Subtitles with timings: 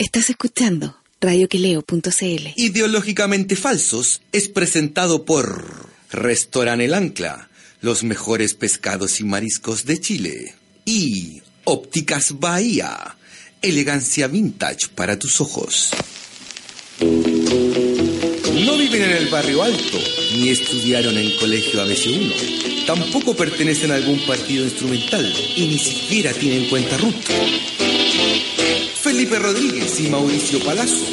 [0.00, 2.48] Estás escuchando radioqueleo.cl.
[2.56, 7.50] Ideológicamente Falsos es presentado por Restaurant El Ancla,
[7.82, 10.54] los mejores pescados y mariscos de Chile.
[10.86, 13.18] Y Ópticas Bahía,
[13.60, 15.90] elegancia vintage para tus ojos.
[17.00, 19.98] No viven en el barrio alto,
[20.32, 22.86] ni estudiaron en colegio ABC1.
[22.86, 27.89] Tampoco pertenecen a algún partido instrumental y ni siquiera tienen cuenta RUT.
[29.10, 31.04] Felipe Rodríguez y Mauricio Palazzo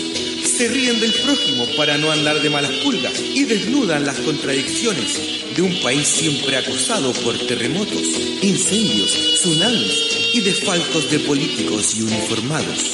[0.46, 5.18] se ríen del prójimo para no andar de malas pulgas y desnudan las contradicciones
[5.56, 8.04] de un país siempre acosado por terremotos,
[8.44, 9.10] incendios,
[9.42, 12.92] tsunamis y desfalcos de políticos y uniformados.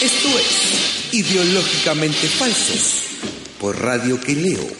[0.00, 2.94] Esto es Ideológicamente Falsos
[3.58, 4.70] por radioqueleo.cl.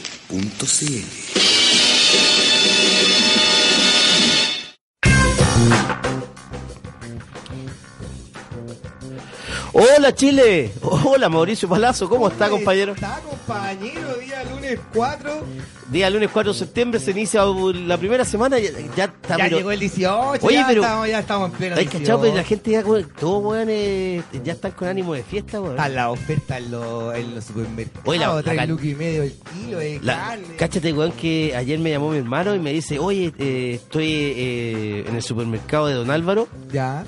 [9.73, 12.93] Hola Chile, hola Mauricio Palazzo, ¿cómo está compañero?
[12.95, 15.45] Está compañero, día lunes 4.
[15.93, 19.37] Día lunes 4 de septiembre se inicia la primera semana, ya, ya está.
[19.37, 21.99] Ya pero- llegó el 18, Oye, ya, pero- estamos, ya estamos en pleno Ay, 18.
[22.01, 25.73] cachado, pero la gente ya, todos weón, eh, ya están con ánimo de fiesta, weón.
[25.77, 28.09] Está la oferta en los, en los supermercados.
[28.09, 30.45] Oye, la- la lucas y medio el kilo de La- carne.
[30.59, 35.05] cáchate, weón, que ayer me llamó mi hermano y me dice, oye, eh, estoy eh,
[35.07, 37.05] en el supermercado de Don Álvaro Ya.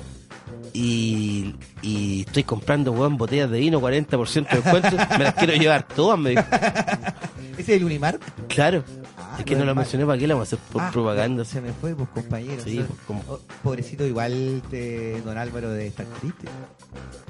[0.73, 5.87] Y, y estoy comprando, weón, botellas de vino, 40% de descuento, me las quiero llevar
[5.87, 6.43] todas, me dijo.
[7.57, 8.19] ¿Ese es el Unimark?
[8.47, 8.83] Claro,
[9.15, 9.75] Ah, es que no mar.
[9.75, 11.45] mencioné, ¿para qué la vamos a hacer por Ah, propaganda?
[11.45, 12.61] Se me fue, pues, compañero.
[12.63, 16.47] Sí, pues, como- oh, pobrecito, igual te, don Álvaro de estar triste.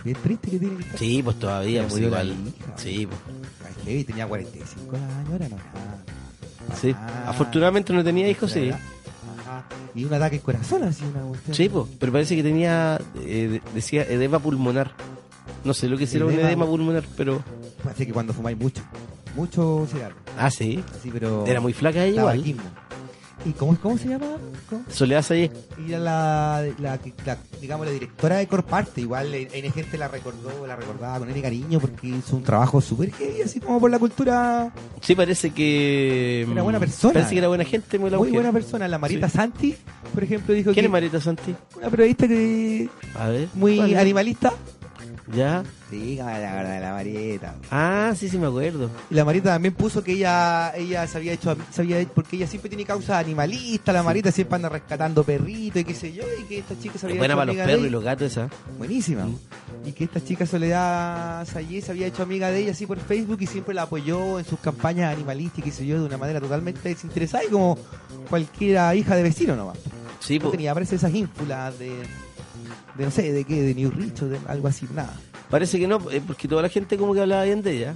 [0.04, 0.98] Bien triste que tiene que estar.
[1.00, 2.28] Sí, pues todavía, pues la igual.
[2.30, 2.74] hija.
[2.78, 3.20] Sí, pues.
[3.66, 6.04] Ay, heavy, tenía 45 años, era no nada.
[6.82, 6.94] Sí.
[6.98, 8.72] Ah, Afortunadamente no tenía hijos, sí.
[9.96, 11.56] Y un ataque al corazón, así una cuestión.
[11.56, 11.70] Sí,
[12.00, 14.92] pero parece que tenía, eh, de- decía edema pulmonar.
[15.64, 17.44] No sé lo que será un Edema- pulmonar, pero...
[17.84, 18.82] Parece que cuando fumáis mucho,
[19.36, 20.16] mucho cigarro.
[20.38, 20.82] Ah, sí.
[20.98, 21.46] Así, pero.
[21.46, 22.36] Era muy flaca ella igual.
[22.38, 22.64] tabaquismo.
[23.46, 24.26] ¿Y cómo, cómo se llama?
[24.70, 24.84] ¿Cómo?
[24.90, 25.24] Soledad.
[25.32, 25.50] Y
[25.90, 29.02] la, la, la- digamos, la directora de Corparte.
[29.02, 32.82] Igual eh, N gente la recordó, la recordaba con N cariño porque hizo un trabajo
[32.82, 34.72] súper heavy, así como por la cultura.
[35.02, 36.48] Sí, parece que...
[36.52, 37.14] Era buena mm, persona.
[37.14, 38.88] Parece que era buena gente, muy, la Muy buena persona.
[38.88, 39.38] La Marita Sí.
[39.38, 39.76] Santi,
[40.14, 41.56] por ejemplo, dijo ¿Quién que es Marita Santi?
[41.78, 43.48] una periodista que A ver.
[43.54, 44.54] muy animalista.
[45.32, 45.64] Ya.
[45.90, 47.56] Sí, la verdad de la Marita.
[47.72, 48.90] Ah, sí, sí me acuerdo.
[49.10, 52.36] Y la Marita también puso que ella ella se había hecho, se había hecho- porque
[52.36, 56.24] ella siempre tiene causa animalista, la Marita siempre anda rescatando perritos y qué sé yo,
[56.40, 58.32] y que esta chica se había buena hecho para los amiga perros y los gatos
[58.32, 58.50] esa.
[58.78, 59.28] Buenísima.
[59.86, 63.38] Y que esta chica Soledad Sayé se había hecho amiga de ella así por Facebook
[63.42, 66.42] y siempre la apoyó en sus campañas animalistas y qué sé yo, de una manera
[66.42, 67.78] totalmente desinteresada y como
[68.30, 69.78] cualquiera hija de vecino nomás.
[70.20, 70.52] Sí, No po.
[70.52, 71.92] tenía, parece esas ínfulas de,
[72.96, 75.14] de no sé, de qué, de New Rich o de algo así, nada.
[75.50, 77.96] parece que no, eh, porque toda la gente como que hablaba bien de ella.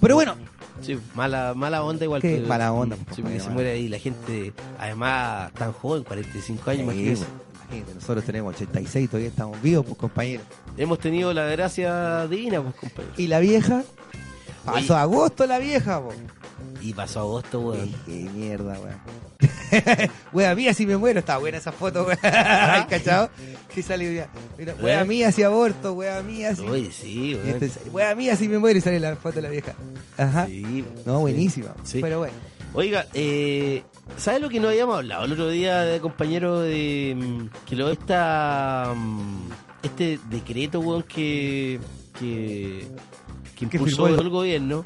[0.00, 0.34] Pero bueno,
[0.80, 2.20] Sí, mala, mala onda igual.
[2.22, 6.70] Pero- mala onda, Sí, pues, porque se muere ahí la gente, además tan joven, 45
[6.70, 7.24] años, Sí, imagínense.
[7.24, 10.44] pues, imagínate, nosotros tenemos 86, todavía estamos vivos, pues compañeros.
[10.76, 13.14] Hemos tenido la gracia divina, pues compañero.
[13.16, 13.84] Y la vieja,
[14.66, 14.80] Oye.
[14.80, 16.02] pasó agosto la vieja.
[16.80, 17.94] Y pasó agosto, weón.
[18.06, 18.96] Qué mierda, weón.
[20.32, 22.18] wea mía si me muero, está buena esa foto, weón.
[22.22, 23.30] Ay, ¿Cachado?
[23.74, 26.62] Que sale, mira, mira, wea mía si aborto, wea mía si.
[26.62, 27.62] Oye, sí, weón.
[27.62, 29.74] este- wea mía si me muero y sale la foto de la vieja.
[30.18, 30.46] Ajá.
[30.46, 31.74] Sí, No, buenísima.
[31.84, 32.00] Sí.
[32.00, 32.34] Pero bueno.
[32.74, 33.82] Oiga, eh,
[34.16, 37.90] ¿sabes lo que nos habíamos hablado el otro día, de compañero, de mm, que lo
[37.90, 39.48] esta mm,
[39.82, 41.78] este decreto, weón, que
[42.18, 42.86] que,
[43.60, 44.84] impulsó el- el gobierno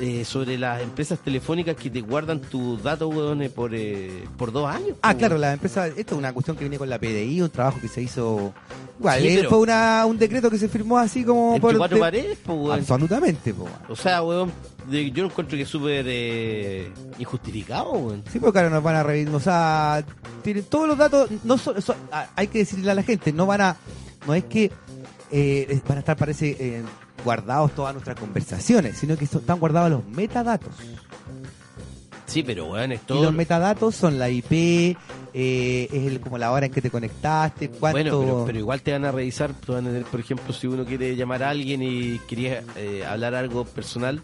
[0.00, 4.50] eh, sobre las empresas telefónicas que te guardan tus datos, weón, eh, por eh, por
[4.52, 4.96] dos años.
[5.02, 7.78] Ah, claro, la empresa, esto es una cuestión que viene con la PDI, un trabajo
[7.80, 8.52] que se hizo.
[8.98, 11.76] Igual, Sí, eh, pero- fue una, un decreto que se firmó así como por.
[11.76, 12.78] cuatro de- paredes, po, weón.
[12.80, 13.68] Absolutamente, po.
[13.88, 14.52] O sea, weón,
[14.90, 18.22] yo encuentro que es súper eh, injustificado, weón.
[18.32, 20.04] Sí, porque ahora nos van a revisar, o sea,
[20.42, 21.76] tienen todos los datos, no son-
[22.10, 23.76] ah, hay que decirle a la gente, no van a,
[24.26, 24.70] no es que
[25.30, 26.82] eh, van a estar, parece, eh,
[27.24, 30.74] guardados todas nuestras conversaciones, sino que están guardados los metadatos.
[32.26, 34.96] Sí, pero weón, es Y los metadatos son la IP,
[35.34, 37.98] eh, es el- como la hora en que te conectaste, cuánto...
[37.98, 40.66] Bueno, pero, pero igual te van a revisar, te van a tener, por ejemplo, si
[40.66, 44.22] uno quiere llamar a alguien y quería eh, hablar algo personal,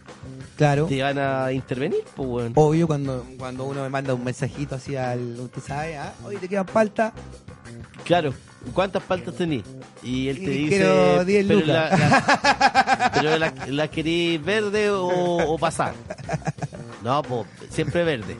[0.56, 0.86] Claro.
[0.86, 2.52] te van a intervenir, pues, weón.
[2.54, 5.38] Obvio, cuando, cuando uno me manda un mensajito así al...
[5.40, 7.12] Usted sabe, ah, oye, te quedan falta.
[8.04, 8.32] Claro,
[8.72, 9.64] ¿cuántas paltas tenés?
[10.02, 11.68] Y él te Y dice, quiero 10 pero lucas.
[11.68, 12.84] la, la-
[13.14, 15.94] pero la, la querés verde o, o pasar.
[17.02, 18.36] No, pues siempre verde.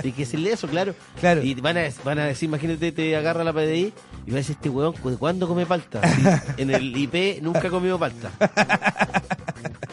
[0.00, 0.94] Tienes que decirle eso, claro.
[1.20, 1.42] Claro.
[1.42, 3.92] Y van a, van a decir, imagínate, te agarra la PDI
[4.26, 6.00] y va a decir, este weón, ¿de cuándo come palta?
[6.56, 8.30] En el IP nunca ha comido palta.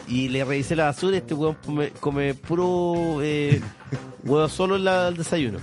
[0.08, 3.60] Y le revisé la basura y este weón come, come puro eh,
[4.24, 5.58] huevo solo en la- el desayuno.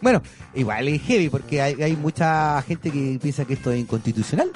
[0.00, 0.22] Bueno,
[0.54, 4.50] igual es heavy porque hay, hay mucha gente que piensa que esto es inconstitucional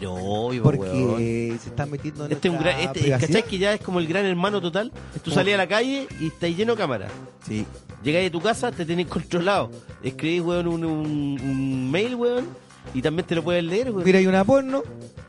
[0.00, 0.76] Pero obvio, weón.
[0.78, 3.10] porque se están metiendo en Este es un gran, este.
[3.10, 3.42] ¿cachai?
[3.44, 4.92] Que ya es como el gran hermano total.
[5.22, 7.12] Tú salís a la calle y estáis lleno de cámaras.
[7.46, 7.64] Sí.
[8.02, 9.70] Llegáis a tu casa, te tenéis controlado.
[10.02, 12.46] Escribís, weón, un, un- un mail, weón,
[12.94, 14.04] y también te lo puedes leer, weón.
[14.04, 14.82] Mira, hay una porno.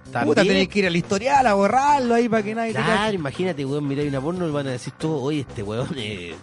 [0.09, 0.47] Puta, También.
[0.47, 3.88] tenés que ir al historial a borrarlo ahí para que nadie te Claro, imagínate, weón,
[3.88, 6.35] miráis una porno y van a decir todo, oye, este weón eh,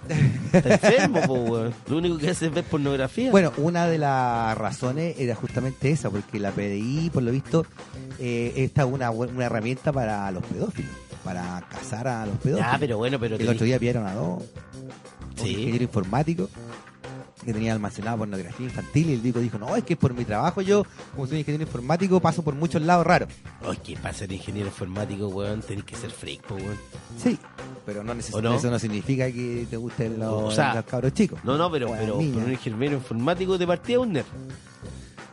[0.52, 1.74] está enfermo, po, weón.
[1.88, 3.30] Lo único que hace es ver pornografía.
[3.30, 7.66] Bueno, una de las razones era justamente esa, porque la PDI, por lo visto,
[8.18, 10.90] eh, esta es una, una herramienta para los pedófilos,
[11.24, 12.70] para cazar a los pedófilos.
[12.72, 15.50] ya, pero bueno, pero El tenés- otro día pillaron a dos, un Sí.
[15.50, 16.48] ingeniero informático
[17.44, 20.62] que tenía almacenada pornografía infantil y el tipo dijo, no, es que por mi trabajo
[20.62, 20.84] yo,
[21.14, 23.28] como soy ingeniero informático, paso por muchos lados raros.
[23.66, 26.78] Oye, que para ser ingeniero informático, weón, tenés que ser freak, po, weón.
[27.22, 27.38] Sí,
[27.84, 28.58] pero no ¿O necesariamente no?
[28.58, 31.38] eso no significa que te gusten los, O sea, los cabros chicos.
[31.44, 32.34] No, no, pero, pero, niñas.
[32.36, 34.26] pero un ingeniero informático de partida es un nerd.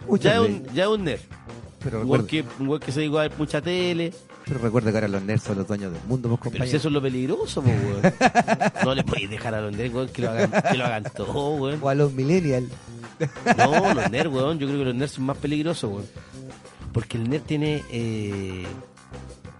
[0.07, 0.67] Muchas Ya es veces.
[0.69, 1.21] un, ya es un nerd.
[1.83, 4.13] Pero recuerda, que, se dedica a ver mucha tele.
[4.45, 6.79] Pero recuerda que ahora los nerds son los dueños del mundo, vos Pero si compañeros.
[6.79, 8.13] eso es lo peligroso, weón.
[8.83, 11.55] No le podéis dejar a los nerds, weón, que lo hagan, que lo hagan todo,
[11.55, 11.79] weón.
[11.81, 12.69] O a los millennials.
[13.57, 14.59] No, los nerds, weón.
[14.59, 16.05] Yo creo que los nerds son más peligrosos, weón.
[16.91, 18.65] Porque el nerd tiene, eh,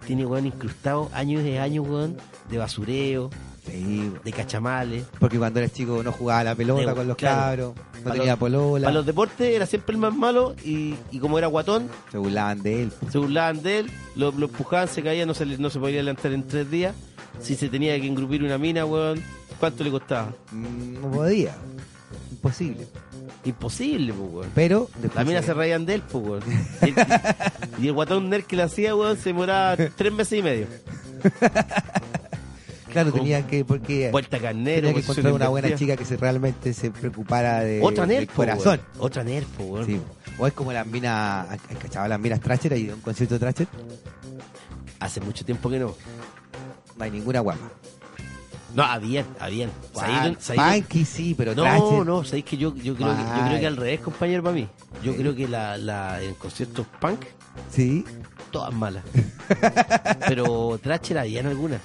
[0.06, 2.18] tiene, weón, incrustado años de años, weón,
[2.50, 3.30] de basureo,
[3.66, 5.06] Sí, de cachamales.
[5.20, 7.74] porque cuando eres chico no jugaba a la pelota De- con los claro.
[7.74, 11.20] cabros, no tenía los- polola, Para los deportes era siempre el más malo y, y
[11.20, 12.92] como era guatón, se burlaban de él.
[13.10, 16.34] se burlaban de él, lo, lo empujaban, se caía, no se, no se podía levantar
[16.34, 16.94] en tres días.
[17.42, 19.24] Si se tenía que engrupir una mina, weón,
[19.60, 20.34] ¿cuánto le costaba?
[20.52, 21.56] Mm, No podía,
[22.32, 22.86] imposible.
[23.46, 24.50] Imposible, pues, weón.
[24.54, 26.44] Pero después La mina se- se reían de él, pues, weón.
[26.82, 26.96] Y el,
[27.84, 30.68] y el guatón nerd que le hacía, weón, se demoraba tres meses y medio.
[32.94, 33.24] Claro, ¿Cómo?
[33.24, 36.74] tenían que, porque Vuelta carnero, tenía que posición encontrar una buena chica que se realmente
[36.74, 38.80] se preocupara de, Otra del corazón.
[39.00, 39.24] Otra
[39.58, 39.86] po, weón.
[39.86, 40.00] Sí.
[40.38, 41.48] O es como las minas,
[41.82, 42.74] ¿cachaba las minas Thrasher?
[42.74, 43.68] ¿Hay un concierto de Thrasher?
[45.00, 45.96] Hace mucho tiempo que no.
[46.98, 47.68] No hay ninguna guapa.
[48.76, 49.70] No, habían, habían.
[50.40, 52.06] Saído- Punky sí, pero No, Thrasher...
[52.06, 54.68] no, sabéis que yo, yo, creo que, yo creo que al revés, compañero, para mí.
[55.04, 55.18] Yo Sí.
[55.20, 57.20] creo que la, la, en conciertos punk,
[57.72, 58.04] Sí,
[58.52, 59.04] todas malas.
[60.28, 61.80] Pero Thrasher habían algunas.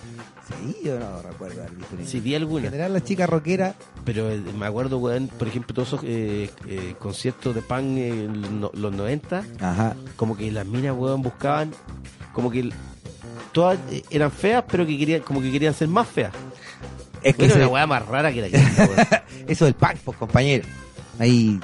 [0.73, 2.11] Sí, yo no recuerdo haber visto ninguna.
[2.11, 2.71] Sí, vi En algunas.
[2.71, 3.75] general las chicas rockeras,
[4.05, 8.61] Pero eh, me acuerdo, weón, por ejemplo, todos esos eh, eh, conciertos de punk en
[8.61, 11.73] lo- los 90, ajá, como que las minas, weón, buscaban,
[12.33, 12.71] como que
[13.53, 13.79] todas
[14.11, 16.33] eran feas, pero que querían, como que querían ser más feas.
[17.23, 19.07] es que Era ese- una weá más rara que la que weón.
[19.49, 20.67] eso del punk, pues compañero.
[21.19, 21.59] Ahí,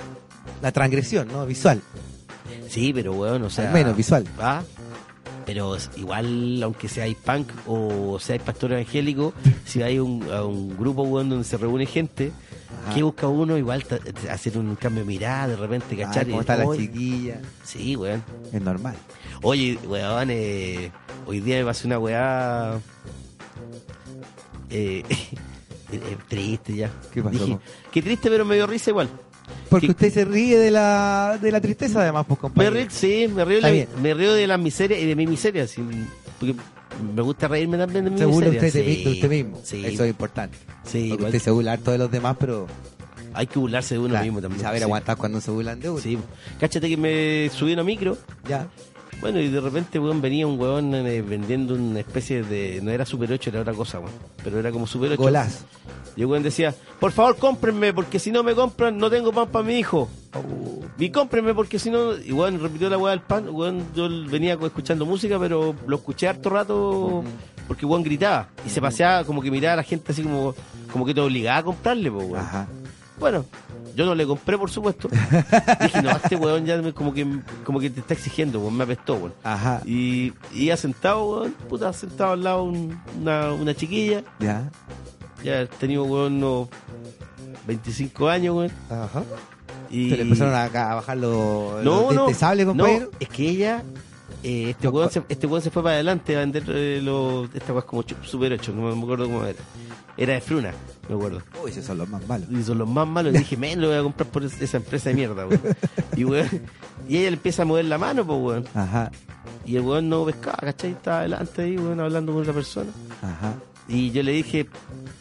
[0.62, 1.46] la transgresión, ¿no?
[1.46, 1.80] Visual,
[2.68, 3.68] Sí, pero weón, o sea.
[3.68, 4.26] al menos visual.
[4.40, 4.62] ¿Ah?
[5.46, 9.34] Pero igual, aunque seáis punk o seáis pastor evangélico,
[9.64, 12.32] si hay un, a un grupo donde se reúne gente,
[12.86, 12.94] Ajá.
[12.94, 13.58] ¿qué busca uno?
[13.58, 13.84] Igual
[14.30, 16.24] hacer un cambio de mirada, de repente, ¿cachar?
[16.24, 17.40] ¿Cómo Y, está la chiquilla?
[17.62, 18.22] Sí, weón.
[18.52, 18.96] Es normal.
[19.42, 20.90] Oye, weón, eh,
[21.26, 22.80] hoy día me pasó una weá.
[24.70, 25.02] Eh,
[25.92, 26.90] eh, triste ya.
[27.12, 27.58] ¿Qué pasó, Dije,
[27.92, 29.10] qué triste, pero me dio risa igual.
[29.68, 32.74] Porque ¿Qué- usted se ríe de la, de la tristeza, además, pues Me compañero.
[32.76, 33.88] río, sí, me río, bien.
[34.02, 35.66] me río de las miserias y de mi miseria.
[35.66, 35.82] sí,
[36.38, 36.54] porque
[37.14, 38.48] me gusta reírme también de mi miseria.
[38.50, 39.60] usted de, sí, usted mismo.
[39.64, 40.56] Sí, Eso es importante.
[40.84, 42.66] sí, Porque usted se burla harto de los demás, pero
[43.32, 44.62] hay que burlarse de uno claro, mismo también.
[44.62, 44.84] saber sí.
[44.84, 46.00] aguantar cuando se burlan de uno.
[46.00, 46.18] Sí,
[46.60, 48.16] cáchate que me subí a una micro.
[48.48, 48.68] Ya.
[49.24, 52.80] Bueno, y de repente, weón, venía un weón eh, vendiendo una especie de.
[52.82, 54.12] No era Super 8, era otra cosa, weón.
[54.44, 55.22] Pero era como Super 8.
[55.22, 55.64] Golazo.
[56.14, 59.48] Y el weón decía: Por favor, cómprenme, porque si no me compran, no tengo pan
[59.48, 60.10] para mi hijo.
[60.98, 62.14] Y cómprenme, porque si no.
[62.18, 63.48] Y weón, repitió la weá del pan.
[63.48, 67.24] Weón, yo venía escuchando música, pero lo escuché harto rato.
[67.66, 68.48] Porque weón gritaba.
[68.66, 70.54] Y se paseaba como que miraba a la gente así como,
[70.92, 72.40] como que te obligaba a comprarle, pues, weón.
[72.44, 72.68] Ajá.
[73.18, 73.44] Bueno,
[73.94, 75.08] yo no le compré, por supuesto.
[75.80, 77.26] Dije, no, este weón ya me- como que,
[77.64, 79.34] como que te está exigiendo, weón, me apestó, weón.
[79.44, 79.80] Ajá.
[79.86, 84.24] Y, y ya sentado, weón, puta, sentado al lado un- una, una chiquilla.
[84.40, 84.68] Ya.
[85.44, 86.68] Ya he tenido, weón, unos
[87.66, 88.72] 25 años, weón.
[88.90, 89.22] Ajá.
[89.90, 90.10] Y...
[90.10, 92.26] Se le empezaron a, a bajar los, No, los no.
[92.26, 93.10] No, compañero.
[93.20, 93.84] es que ella,
[94.42, 97.78] eh, este weón se, este weón se fue para adelante a vender eh, los, esta
[97.78, 99.58] es como Super 8, no me acuerdo cómo era.
[100.16, 100.72] Era de Fruna,
[101.08, 101.42] me acuerdo.
[101.62, 102.48] Uy, esos son los más malos.
[102.50, 103.34] Y son los más malos.
[103.34, 105.60] Y dije, men, lo voy a comprar por es- esa empresa de mierda, weón.
[106.16, 106.48] Y weón,
[107.08, 108.64] y ella le empieza a mover la mano, pues weón.
[108.74, 109.10] Ajá,
[109.66, 110.92] Y el weón no pescaba, ¿cachai?
[110.92, 112.90] Estaba adelante ahí, weón, hablando con otra persona.
[113.22, 113.54] ajá,
[113.88, 114.68] Y yo le dije,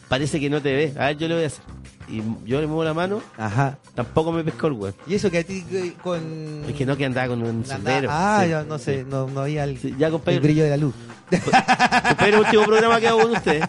[0.08, 0.94] parece que no te ve.
[0.96, 1.64] A ver, yo le voy a hacer.
[2.08, 3.78] Y yo le muevo la mano, ajá.
[3.94, 4.94] tampoco me pescó el weón.
[5.06, 6.64] Y eso que a ti eh, con...
[6.68, 8.08] Es que no que andaba con un Andaba- sombrero.
[8.12, 8.50] Ah, Sí.
[8.50, 10.40] yo no sé, no, no había el, Sí, ya, el compadre.
[10.40, 10.94] brillo de la luz.
[11.30, 13.64] Compadre, último programa que hago con ustedes.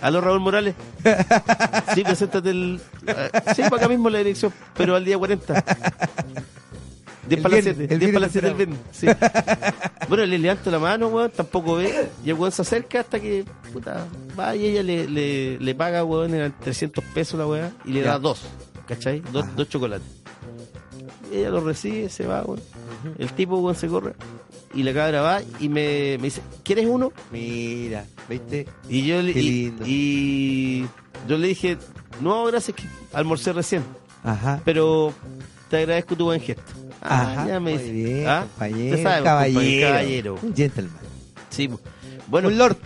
[0.00, 0.74] Aló, Raúl Morales.
[1.94, 2.80] Sí, preséntate el.
[3.06, 5.64] eh, Sí, para acá mismo la dirección, pero al día 40.
[7.28, 7.94] 10 El para las viernes, 7.
[7.94, 8.78] el 10 para las 7 del viernes.
[8.92, 9.06] Sí.
[10.08, 12.08] Bueno, le levanto la mano, weón, tampoco ve.
[12.24, 14.06] Y el weón se acerca hasta que, puta,
[14.38, 18.02] va y ella le, le, le paga, weón, eran 300 pesos la weá, y le
[18.02, 18.12] Ya.
[18.12, 18.42] da dos,
[18.86, 19.20] ¿cachai?
[19.32, 19.52] Dos, Ajá.
[19.56, 20.06] dos chocolates.
[21.32, 22.60] Y ella lo recibe, se va, weón.
[23.18, 24.14] El tipo, weón, se corre.
[24.74, 27.12] Y la cabra va y me, me dice, ¿quieres uno?
[27.32, 28.68] Mira, ¿viste?
[28.88, 30.86] Y yo le, Qué y, y
[31.26, 31.78] yo le dije,
[32.20, 33.82] no, gracias, que almorcé recién,
[34.22, 34.60] Ajá.
[34.64, 35.12] pero
[35.68, 36.62] te agradezco tu buen gesto.
[37.08, 37.92] Ah, Ajá, ya me muy dice.
[37.92, 38.40] bien, ¿Ah?
[38.48, 40.96] compañero, caballero, un gentleman.
[41.50, 41.70] Sí,
[42.28, 42.76] bueno, un lord.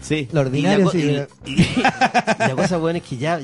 [0.00, 0.28] sí.
[0.32, 1.60] lo ordinario, Y la, co- sí, y- pero- y-
[2.44, 3.38] y la cosa, buena es que ya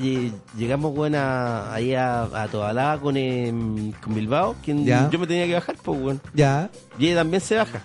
[0.56, 5.08] llegamos, buena ahí a, a Tobalá con, em, con Bilbao, quien Ya.
[5.10, 6.20] yo me tenía que bajar, pues, bueno.
[6.32, 6.70] Ya.
[6.98, 7.82] Y ella también se baja.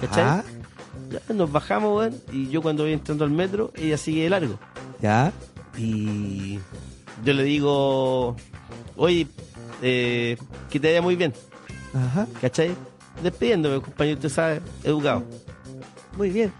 [0.00, 0.42] ¿Cachai?
[1.10, 4.58] Ya nos bajamos, weón, y yo cuando voy entrando al metro, ella sigue de largo.
[5.00, 5.32] Ya.
[5.78, 6.58] Y
[7.24, 8.36] yo le digo,
[8.96, 9.26] oye,
[9.82, 10.36] eh,
[10.70, 11.32] que te vaya muy bien,
[11.96, 12.26] Ajá.
[12.40, 12.74] ¿cachai?
[13.22, 15.24] Despidiéndome, compañero, usted sabe, educado.
[16.16, 16.52] Muy bien.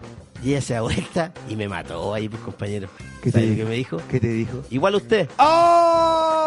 [0.42, 2.88] Y ella se da vuelta y me mató ahí, pues, compañero.
[3.22, 3.62] ¿Qué te ¿Sabes dijo?
[3.62, 4.00] qué me dijo?
[4.08, 4.62] ¿Qué te dijo?
[4.70, 5.28] Igual usted.
[5.38, 6.45] ¡Oh!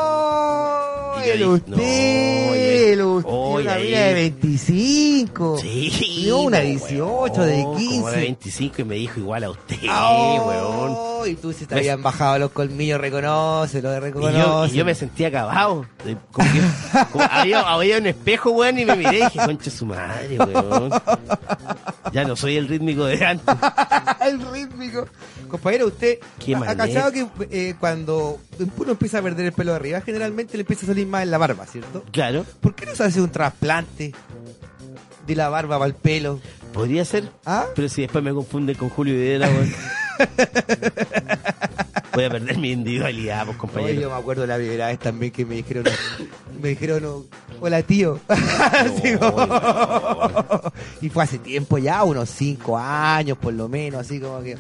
[1.24, 5.58] Y yo El dije, usted, no, el usted, una vida de 25.
[5.60, 6.30] Sí.
[6.32, 7.96] Una po, 18 de weón, 15.
[7.96, 10.46] Como de 25 y me dijo igual a usted, ¡Oh!
[10.48, 11.30] weón.
[11.30, 14.74] Y tú si te Me- habían bajado los colmillos, reconoce, lo de Y yo, reconoce.
[14.74, 15.86] y yo me sentía acabado.
[16.06, 16.62] De- Como que
[17.12, 20.90] como había, había un espejo, weón, y me miré y dije, concha su madre, weón.
[22.12, 23.56] Ya no soy el rítmico de antes.
[24.22, 25.08] el rítmico.
[25.48, 28.40] Compañero, usted Qué ha, cachado que eh, cuando
[28.78, 31.32] uno empieza a perder el pelo de arriba, generalmente le empieza a salir más en
[31.32, 32.04] la barba, ¿cierto?
[32.12, 34.14] Claro, ¿Por qué no se hace un trasplante
[35.26, 36.40] de la barba para el pelo?
[36.74, 37.32] podría ser.
[37.46, 37.66] ¿Ah?
[37.76, 39.74] Pero si después me confunden con Julio Videla, weón.
[42.14, 44.02] Voy a perder mi individualidad, pues, Oye, compañero.
[44.02, 45.86] yo me acuerdo la primera vez también que me dijeron,
[46.62, 47.26] me dijeron,
[47.62, 48.20] hola tío.
[48.28, 54.42] Así como- y fue hace tiempo ya, unos cinco años por lo menos, así como
[54.42, 54.58] que,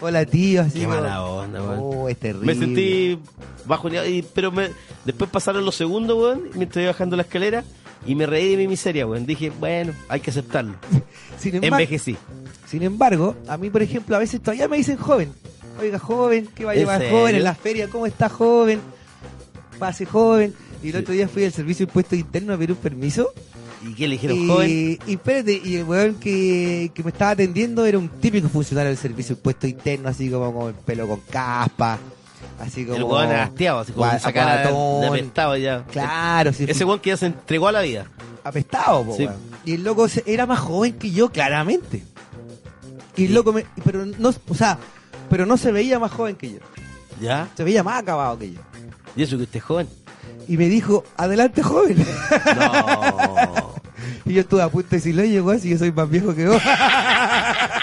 [0.00, 1.78] hola tío, así Qué como, mala onda, weón.
[1.80, 2.46] Oh, es terrible.
[2.46, 3.18] Me sentí
[3.66, 4.70] bajo y, pero me,
[5.04, 7.62] después pasaron los segundos, weón, mientras iba bajando la escalera
[8.06, 9.26] y me reí de mi miseria, weón.
[9.26, 10.74] Dije, bueno, hay que aceptarlo.
[11.38, 12.16] Sin embargo, Envejecí.
[12.66, 15.32] sin embargo, a mí, por ejemplo, a veces todavía me dicen joven.
[15.78, 17.16] Oiga, joven, ¿qué va a ¿En llevar serio?
[17.18, 17.88] joven en la feria?
[17.88, 18.80] ¿Cómo está joven?
[19.78, 20.54] Pase joven.
[20.82, 23.30] Y el otro día fui al servicio de impuestos internos a pedir un permiso.
[23.82, 24.98] ¿Y qué le dijeron, y, joven?
[25.06, 28.98] y espérate, y el weón que, que me estaba atendiendo era un típico funcionario del
[28.98, 31.98] servicio de impuestos internos, así como con el pelo con caspa,
[32.60, 32.96] así como...
[32.98, 35.82] El weón hastiado, así como cara de apestado ya.
[35.90, 38.04] Claro, sí, Ese weón que ya se entregó a la vida.
[38.44, 39.24] apestado, po, Sí.
[39.24, 39.36] weón.
[39.64, 42.02] Y el loco era más joven que yo, claramente.
[43.16, 44.78] Y el loco me, pero no, o sea,
[45.30, 46.58] pero no se veía más joven que yo.
[47.20, 47.48] ¿Ya?
[47.56, 48.60] Se veía más acabado que yo.
[49.16, 49.88] ¿Y eso que usted es joven?
[50.48, 52.04] Y me dijo, adelante joven.
[52.56, 53.74] No.
[54.26, 56.48] y yo estuve a punto de decirle, oye, weón, si yo soy más viejo que
[56.48, 56.60] vos.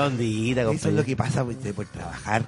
[0.00, 2.44] La ondita, Eso es lo que pasa pues, de por trabajar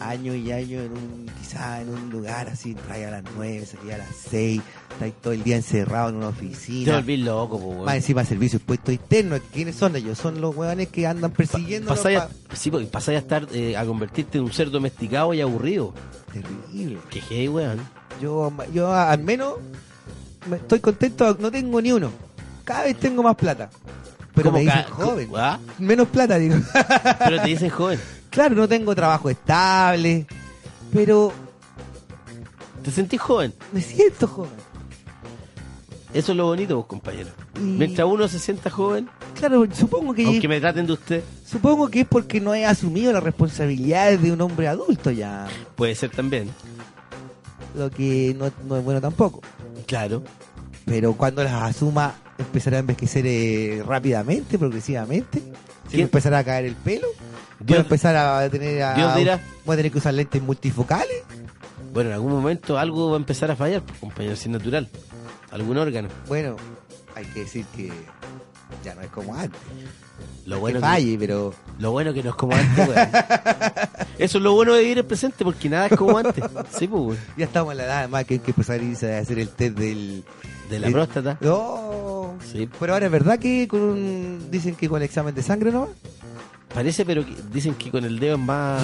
[0.00, 3.94] años y años en un, quizá en un lugar así, trae a las 9, salía
[3.94, 4.60] a las 6,
[4.92, 6.94] estáis todo el día encerrado en una Te oficina.
[6.96, 7.84] volví loco, po, weón.
[7.84, 10.18] Más encima servicio impuesto interno, ¿quiénes son ellos?
[10.18, 11.88] Son los huevones que andan persiguiendo.
[11.88, 15.40] Pasáis a, sí, porque pasáis a estar, eh, a convertirte en un ser domesticado y
[15.40, 15.94] aburrido.
[16.32, 16.98] Terrible.
[17.10, 17.78] Que hey, weón.
[18.20, 19.54] Yo, yo al menos
[20.50, 22.10] me- estoy contento, no tengo ni uno.
[22.64, 23.70] Cada vez tengo más plata.
[24.34, 25.30] Pero ¿Cómo me dicen joven.
[25.36, 25.58] ¿Ah?
[25.78, 26.56] Menos plata, digo.
[27.18, 28.00] Pero te dicen joven.
[28.30, 30.26] claro, no tengo trabajo estable,
[30.92, 31.32] pero
[32.82, 33.54] Te sentís joven.
[33.72, 34.50] me siento joven.
[36.12, 37.30] Eso es lo bonito, vos, compañero.
[37.56, 41.88] Y- Mientras uno se sienta joven, Claro, supongo que aunque me traten de usted, supongo
[41.88, 46.10] que es porque no he asumido las responsabilidades de un hombre adulto ya, puede ser
[46.10, 46.48] también.
[47.76, 49.40] lo que no, no es bueno tampoco.
[49.86, 50.22] Claro.
[50.86, 55.38] Pero cuando las asuma empezará a envejecer eh, rápidamente, progresivamente.
[55.40, 56.00] Se me ¿Quién?
[56.02, 57.06] empezará a caer el pelo.
[57.60, 59.40] Voy a empezar a tener a, Dios dirá.
[59.64, 61.22] voy a tener que usar lentes multifocales.
[61.92, 64.88] Bueno, en algún momento algo va a empezar a fallar, pues, compañero, si es natural.
[65.50, 66.08] Algún órgano.
[66.26, 66.56] Bueno,
[67.14, 67.92] hay que decir que
[68.84, 69.60] ya no es como antes.
[70.46, 73.08] Lo que bueno que, falle, pero lo bueno que no es como antes, weón.
[74.18, 76.44] Eso es lo bueno de vivir el presente, porque nada es como antes.
[76.78, 77.18] Sí, pues, weón.
[77.36, 79.48] ya estamos en la edad además que hay que empezar a irse a hacer el
[79.48, 80.22] test del
[80.70, 81.38] De la próstata.
[81.40, 82.34] No.
[82.50, 82.68] Sí.
[82.78, 85.88] Pero ahora es verdad que con un- dicen que con el examen de sangre no
[86.74, 88.82] Parece, pero que- dicen que con el dedo es más.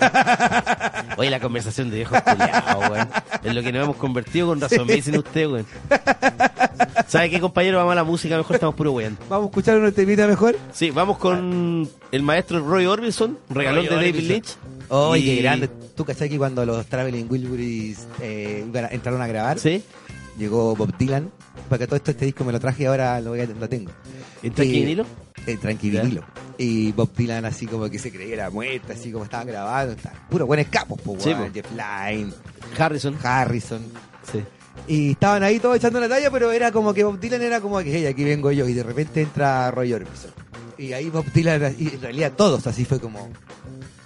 [1.16, 3.08] Oye, la conversación de viejos culiados, weón.
[3.42, 5.66] En lo que nos hemos convertido con razón, me dicen ustedes, weón.
[7.08, 7.78] ¿Sabe qué, compañero?
[7.78, 9.16] Vamos a la música, mejor estamos puro weón.
[9.28, 10.56] Vamos a escuchar una temita mejor.
[10.72, 14.28] Sí, vamos con el maestro Roy Orbison, regalón Roy de David Orbison.
[14.34, 14.56] Lynch.
[14.90, 15.68] Oye, Y- qué grande.
[15.96, 19.82] ¿Tú cachai que cuando los Traveling Wilburys eh, entraron a grabar, Sí,
[20.38, 21.30] llegó Bob Dylan?
[21.68, 23.68] Para que todo esto, este disco me lo traje y ahora lo, voy a- lo
[23.68, 23.90] tengo.
[24.42, 25.04] en Tranqui Y- vinilo.
[25.60, 26.22] Tranquililo.
[26.58, 29.94] Y Bob Dylan así como que se creyera muerta, así como estaban grabando.
[30.28, 31.48] Puro buenos capos, po, Sí, po.
[31.52, 32.32] Jeff Lynne,
[32.76, 33.16] Harrison.
[33.22, 33.80] Harrison.
[34.30, 34.42] Sí.
[34.86, 37.78] Y estaban ahí todos echando la talla, pero era como que Bob Dylan era como
[37.78, 38.68] que, hey, aquí vengo yo.
[38.68, 40.30] Y de repente entra Roy Orbison.
[40.76, 43.28] Y ahí Bob Dylan, y en realidad todos así fue como,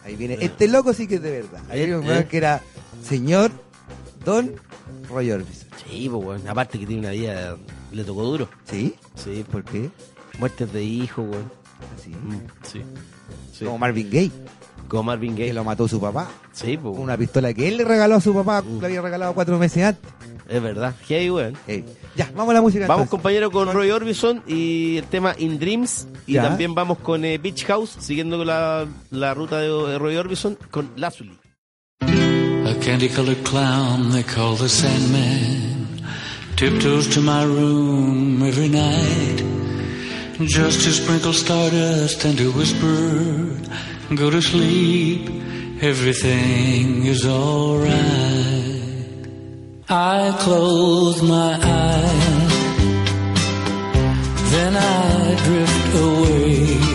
[0.04, 1.60] ahí viene, este loco sí que es de verdad.
[1.68, 2.62] Ahí Eh, weón que era
[3.06, 3.50] señor
[4.24, 4.54] Don
[5.08, 5.68] Roy Orbison.
[5.86, 6.48] Sí, pues, weón.
[6.48, 7.56] Aparte que tiene una vida,
[7.92, 8.48] le tocó duro.
[8.70, 8.94] ¿Sí?
[9.14, 9.90] Sí, ¿Por qué?
[10.38, 11.50] Muertes de hijos, weón.
[11.98, 12.10] Así.
[12.10, 12.82] Mm, Sí.
[13.52, 13.64] Sí.
[13.64, 14.30] Como Marvin Gaye,
[14.88, 15.54] Como Marvin que Gaye.
[15.54, 16.28] lo mató su papá.
[16.52, 16.96] Sí, pues.
[16.98, 18.80] Una pistola que él le regaló a su papá, Mm.
[18.80, 20.10] le había regalado cuatro meses antes.
[20.48, 20.94] Es verdad.
[21.08, 21.54] Hey, weón.
[21.66, 21.84] Ey,
[22.14, 22.86] Ya, vamos a la música.
[22.86, 23.10] Vamos, entonces.
[23.10, 26.06] compañero, con Roy Orbison y el tema In Dreams.
[26.26, 26.42] Y Ya.
[26.42, 30.58] también vamos con eh, Beach House, siguiendo con la, la ruta de, de Roy Orbison,
[30.70, 31.38] con Lazuli.
[32.02, 35.86] A candy colored clown they call the Sandman
[36.56, 39.42] tiptoes to my room every night
[40.46, 43.52] just to sprinkle stardust and to whisper,
[44.14, 45.28] Go to sleep,
[45.82, 47.92] everything is alright.
[49.88, 52.52] I close my eyes,
[54.52, 56.92] then I drift away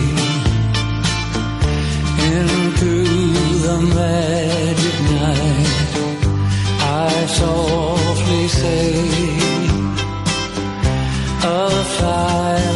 [2.36, 2.92] into
[3.64, 5.88] the magic night.
[6.80, 9.38] I softly say
[11.44, 12.67] a silent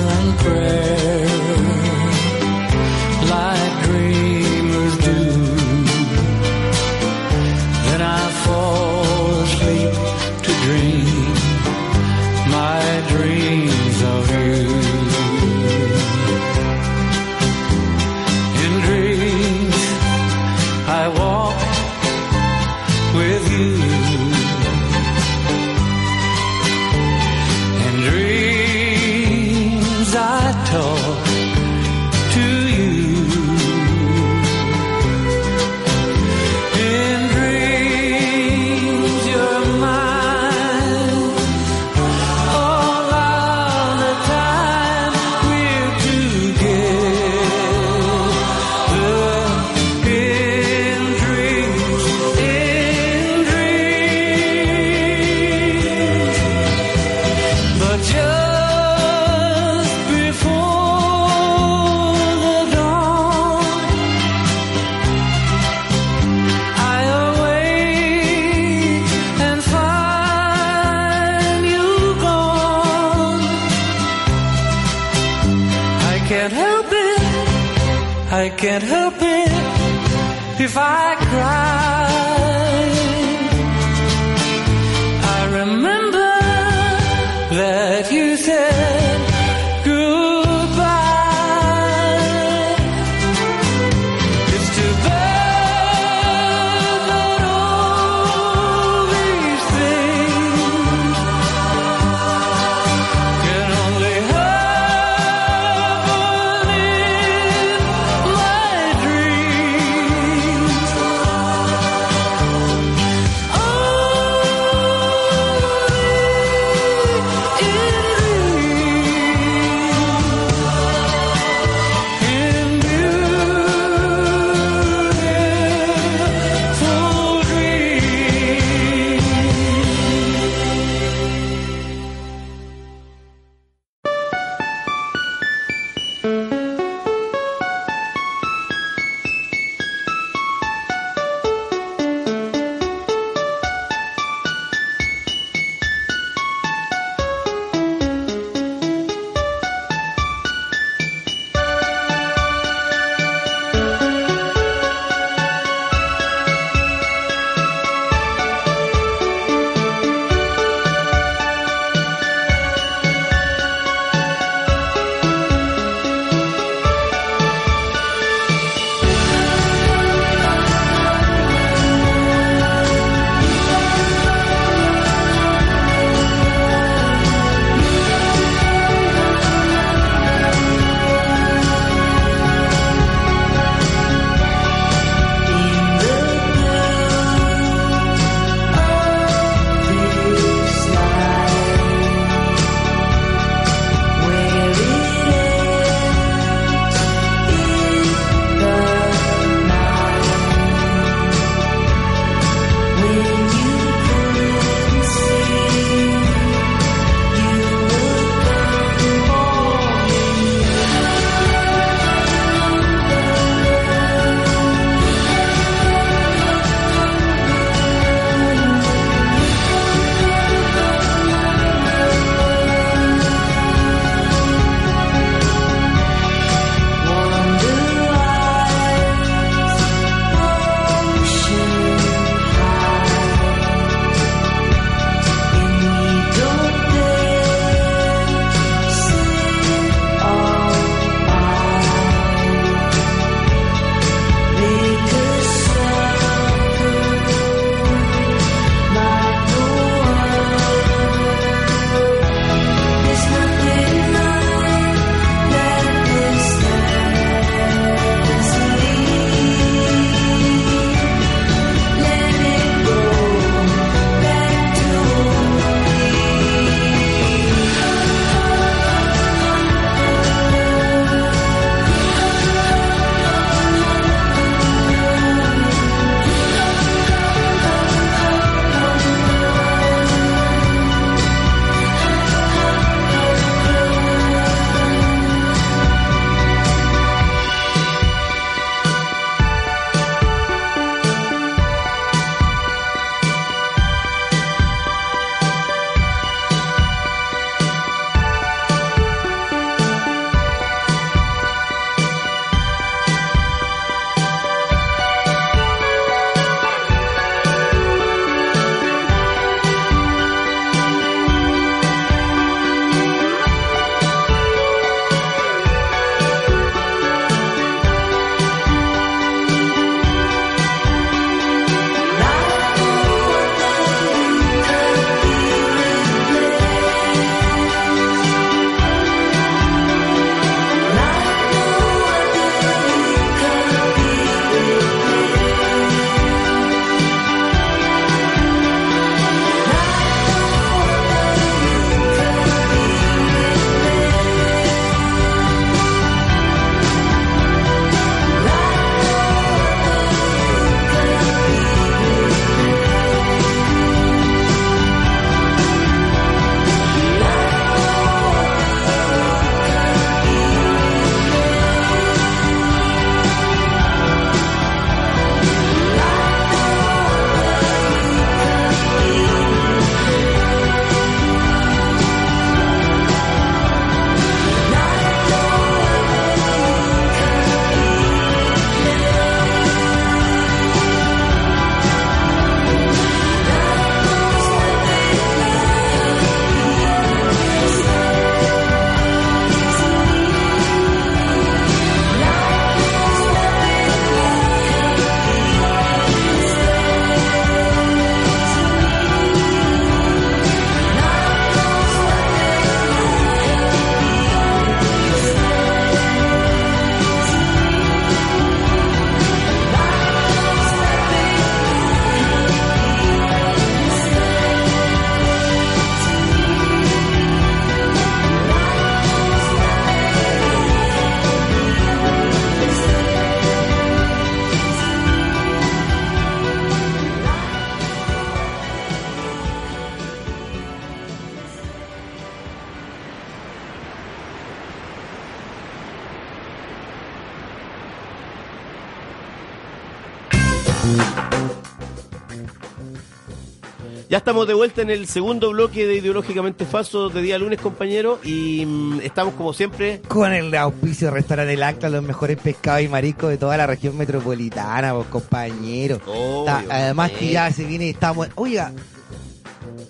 [444.22, 448.64] estamos de vuelta en el segundo bloque de Ideológicamente Falso de día lunes, compañero, y
[448.64, 450.00] mm, estamos como siempre.
[450.06, 453.66] Con el auspicio de Restaurante El Acta, los mejores pescados y mariscos de toda la
[453.66, 456.00] región metropolitana, vos, compañero.
[456.06, 458.28] Obvio, Está- además que ya se viene, estamos...
[458.36, 458.72] Oiga,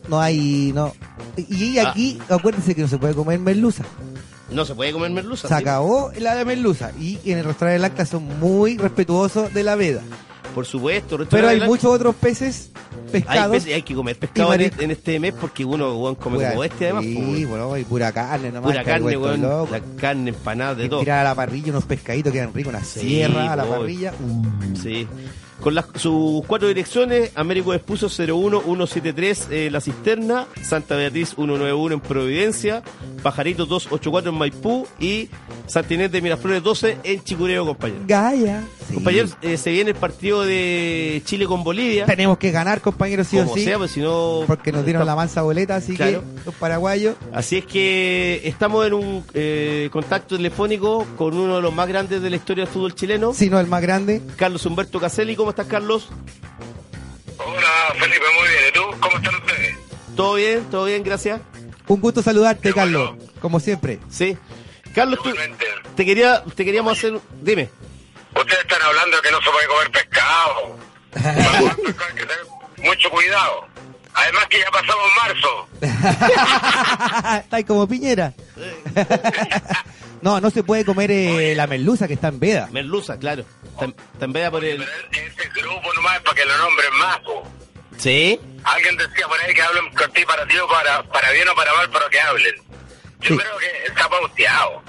[0.09, 0.73] no hay...
[0.75, 0.95] no
[1.37, 1.91] Y Ah.
[1.91, 3.85] aquí, acuérdense que no se puede comer merluza.
[4.51, 5.47] No se puede comer merluza.
[5.49, 5.61] Se ¿sí?
[5.61, 6.91] acabó la de merluza.
[6.99, 10.01] Y en el Restaurante El Acta son muy respetuosos de la veda.
[10.55, 11.19] Por supuesto.
[11.31, 13.57] Pero hay muchos otros peces, Hay, pescados...
[13.57, 14.83] peces- hay que comer pescado en, marisco.
[14.83, 17.05] en este mes porque uno weón, come pura- como este además.
[17.05, 18.71] Sí, pues, bueno, y pura carne nomás.
[18.71, 19.41] Pura hay carne, weón.
[19.43, 19.69] loco.
[19.73, 21.01] La carne empanada de Y todo.
[21.01, 24.13] tirar a la parrilla unos pescaditos que quedan ricos, una Sí, sierra a la parrilla.
[24.81, 25.07] Sí.
[25.63, 32.01] Con las, sus cuatro direcciones, Américo Espuso 01173 eh, La Cisterna, Santa Beatriz 191 en
[32.01, 32.83] Providencia,
[33.23, 35.29] Pajarito 284 en Maipú y
[35.67, 38.03] Santinés de Miraflores 12 en Chicureo, compañero.
[38.09, 38.65] Gaya.
[38.89, 38.95] Sí.
[38.95, 42.07] Compañeros, eh, se viene el partido de Chile con Bolivia.
[42.07, 43.65] Tenemos que ganar, compañeros, sí como o sí.
[43.65, 44.43] sea, pues si no...
[44.49, 46.23] porque nos dieron la mansa boleta, así Claro.
[46.23, 47.15] que los paraguayos.
[47.33, 52.21] Así es que estamos en un eh, contacto telefónico con uno de los más grandes
[52.21, 54.21] de la historia del fútbol chileno, Si no el más grande.
[54.37, 55.37] Carlos Humberto Caselli.
[55.37, 56.09] ¿Cómo estás, Carlos?
[57.39, 58.63] Hola Felipe, muy bien.
[58.69, 58.83] ¿Y tú?
[59.01, 59.77] ¿Cómo están ustedes?
[60.17, 60.65] ¿Todo bien?
[60.71, 61.03] ¿Todo bien?
[61.03, 61.41] Gracias.
[61.87, 63.17] Un gusto saludarte, Qué Carlos.
[63.17, 63.33] bueno.
[63.41, 63.99] Como siempre.
[64.11, 64.37] Sí.
[64.95, 65.33] Carlos, tú-
[65.97, 67.19] te quería te queríamos hacer...
[67.41, 67.71] Dime.
[68.37, 70.77] Ustedes están hablando de que no se puede comer pescado.
[71.13, 72.47] Para comer pescado hay que tener
[72.85, 73.67] mucho cuidado.
[74.15, 75.69] Además que ya pasamos marzo.
[77.45, 78.33] Está ahí como piñera.
[80.23, 82.69] no, no se puede comer eh, la merluza que está en veda.
[82.73, 83.45] Merluza, claro.
[83.79, 84.83] Tam- También por el...
[84.83, 87.19] Ese grupo nomás es para que lo nombren más.
[87.21, 87.43] po.
[87.99, 88.41] Sí.
[88.65, 92.21] Alguien decía por ahí que hablen corporativo para, para bien o para mal, pero que
[92.21, 92.55] hablen.
[93.21, 93.39] Yo Sí.
[93.39, 94.83] creo que está pauteado.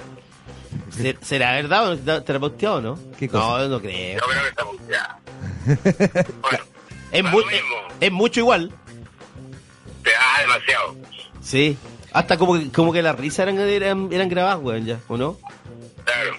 [0.90, 1.92] Se- ¿Será verdad o no?
[1.94, 2.98] ¿Está terapeuteado o no?
[3.18, 3.44] ¿Qué cosa?
[3.62, 4.20] No, no creo.
[4.20, 5.18] Yo creo que está pauteado.
[6.42, 6.64] Bueno,
[7.12, 7.76] Es, mu- lo mismo.
[8.00, 8.72] es mucho igual.
[10.02, 10.96] te da demasiado.
[11.40, 11.76] Sí.
[12.14, 15.36] Hasta como que, como que las risas eran, eran, eran grabadas, weón, ya, ¿o no?
[16.04, 16.36] Claro.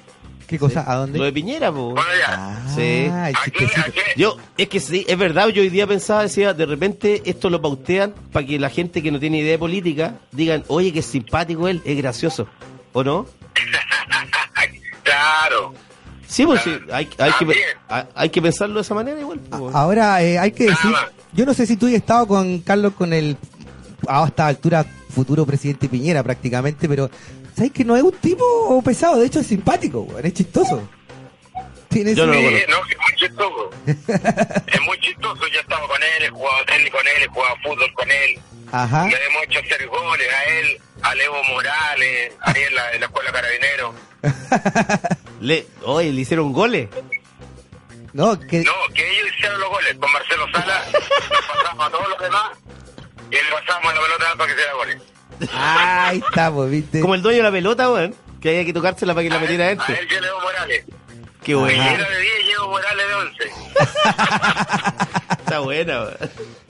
[0.47, 0.89] ¿Qué cosa?
[0.89, 1.19] ¿A dónde?
[1.19, 1.89] Lo de Piñera, po.
[1.91, 2.27] Bueno, ya.
[2.29, 3.09] Ah, Sí.
[3.11, 7.21] Aquí, aquí, Yo, es que sí, es verdad, yo hoy día pensaba, decía, de repente
[7.25, 10.93] esto lo pautean para que la gente que no tiene idea de política digan, oye,
[10.93, 12.47] que es simpático él, es gracioso,
[12.93, 13.25] ¿o no?
[15.03, 15.73] claro.
[16.27, 17.55] Sí, pues sí, hay, hay, que,
[18.15, 19.39] hay, que pensarlo de esa manera igual.
[19.39, 19.75] po, weón.
[19.75, 21.11] Ahora eh, hay que decir, Nada.
[21.33, 23.35] yo no sé si tú has estado con Carlos con el
[24.07, 27.09] a esta altura futuro presidente Piñera prácticamente, pero
[27.55, 30.87] sabes que no es un tipo pesado, de hecho es simpático, es chistoso.
[31.89, 33.69] Tiene Yo no lo Sí, no, es muy chistoso.
[34.67, 35.47] es muy chistoso.
[35.47, 38.39] Yo he estado con él, he jugado tenis con él, he jugado fútbol con él.
[38.71, 39.07] Ajá.
[39.07, 43.05] Le hemos hecho hacer goles a él, a Levo Morales, ahí en la, en la
[43.05, 43.95] escuela carabinero.
[45.39, 46.89] Le, oye, le hicieron goles.
[48.13, 49.95] No, que No, que ellos hicieron los goles.
[49.99, 52.51] Con Marcelo Sala nos pasamos a todos los demás
[53.31, 54.97] y le pasamos la pelota para que hiciera goles.
[55.53, 56.99] ahí estamos, ¿viste?
[57.01, 59.39] Como el dueño de la pelota, weón, que había que tocársela para que la A
[59.39, 60.85] metiera él, a él yo Levo Morales.
[61.43, 61.55] Qué.
[61.55, 63.43] Piñera de 10 y Evo Morales de 11.
[65.39, 66.15] Está buena, weón.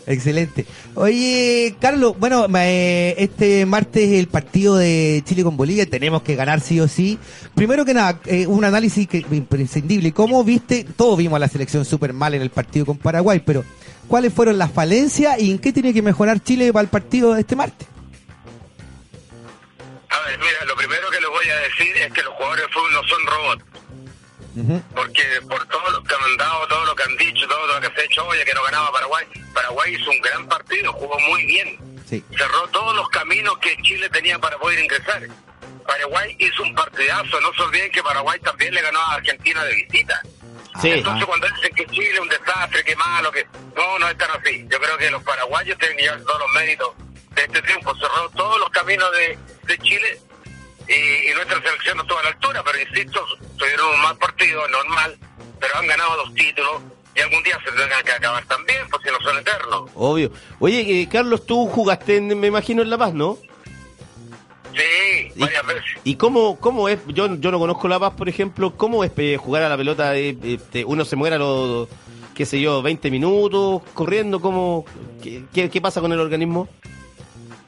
[0.07, 0.65] Excelente.
[0.93, 6.59] Oye, Carlos, bueno, eh, este martes el partido de Chile con Bolivia tenemos que ganar
[6.61, 7.17] sí o sí.
[7.55, 10.11] Primero que nada, eh, un análisis que, imprescindible.
[10.11, 10.85] ¿Cómo viste?
[10.95, 13.63] Todos vimos a la selección súper mal en el partido con Paraguay, pero
[14.07, 17.41] ¿cuáles fueron las falencias y en qué tiene que mejorar Chile para el partido de
[17.41, 17.87] este martes?
[20.09, 22.71] A ver, mira, lo primero que les voy a decir es que los jugadores de
[22.71, 23.65] fútbol no son robots.
[24.95, 27.93] Porque por todo lo que han dado, todo lo que han dicho, todo lo que
[27.93, 29.25] se ha hecho, oye, que no ganaba Paraguay.
[29.53, 31.77] Paraguay hizo un gran partido, jugó muy bien.
[32.09, 32.23] Sí.
[32.37, 35.27] Cerró todos los caminos que Chile tenía para poder ingresar.
[35.85, 39.75] Paraguay hizo un partidazo, no se olviden que Paraguay también le ganó a Argentina de
[39.75, 40.21] visita.
[40.81, 40.89] Sí.
[40.91, 43.45] Entonces cuando dicen que Chile es un desastre, que malo, que...
[43.75, 44.65] No, no es tan así.
[44.69, 46.89] Yo creo que los paraguayos tienen que llevar todos los méritos
[47.35, 47.95] de este triunfo.
[47.95, 50.19] Cerró todos los caminos de, de Chile
[50.87, 53.25] y, y nuestra selección no estuvo a la altura, pero insisto,
[53.57, 55.17] tuvieron un mal partido, normal,
[55.59, 56.81] pero han ganado dos títulos
[57.15, 59.89] y algún día se tendrán que acabar también, porque no son eternos.
[59.95, 60.31] Obvio.
[60.59, 63.37] Oye, eh, Carlos, tú jugaste, en- me imagino, en La Paz, ¿no?
[64.75, 65.83] Sí, ¿Y, varias veces.
[66.03, 66.99] y cómo, cómo es?
[67.07, 68.75] Yo, yo no conozco La Paz, por ejemplo.
[68.75, 70.15] ¿Cómo es eh, jugar a la pelota?
[70.17, 71.87] eh, este, uno se muere a los,
[72.33, 74.41] qué sé yo, 20 minutos corriendo.
[74.41, 74.85] ¿Cómo,
[75.23, 76.67] qué, qué- qué pasa con el organismo?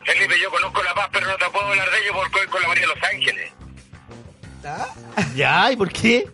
[0.04, 2.62] Felipe, yo conozco La Paz, pero no te puedo hablar de ello porque voy con
[2.62, 3.52] la María de Los Ángeles.
[5.36, 6.28] Ya, ¿y por qué?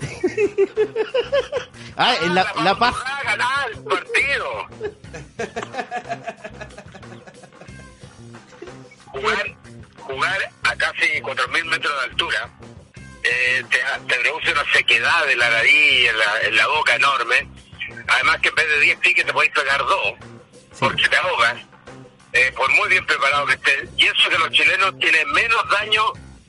[1.96, 2.94] ah, en la, Ah, la Paz.
[2.94, 4.66] va a ganar el partido.
[9.12, 9.55] jugar,
[10.06, 12.50] jugar a casi 4.000 metros de altura
[13.22, 17.48] eh, te, te produce una sequedad de la nariz en la, en la boca enorme.
[18.08, 20.14] además que en vez de 10 piques te podéis pegar dos,
[20.78, 21.56] porque te ahogas,
[22.32, 23.88] eh, por muy bien preparado que estés.
[23.96, 26.04] Y eso que los chilenos tienen menos daño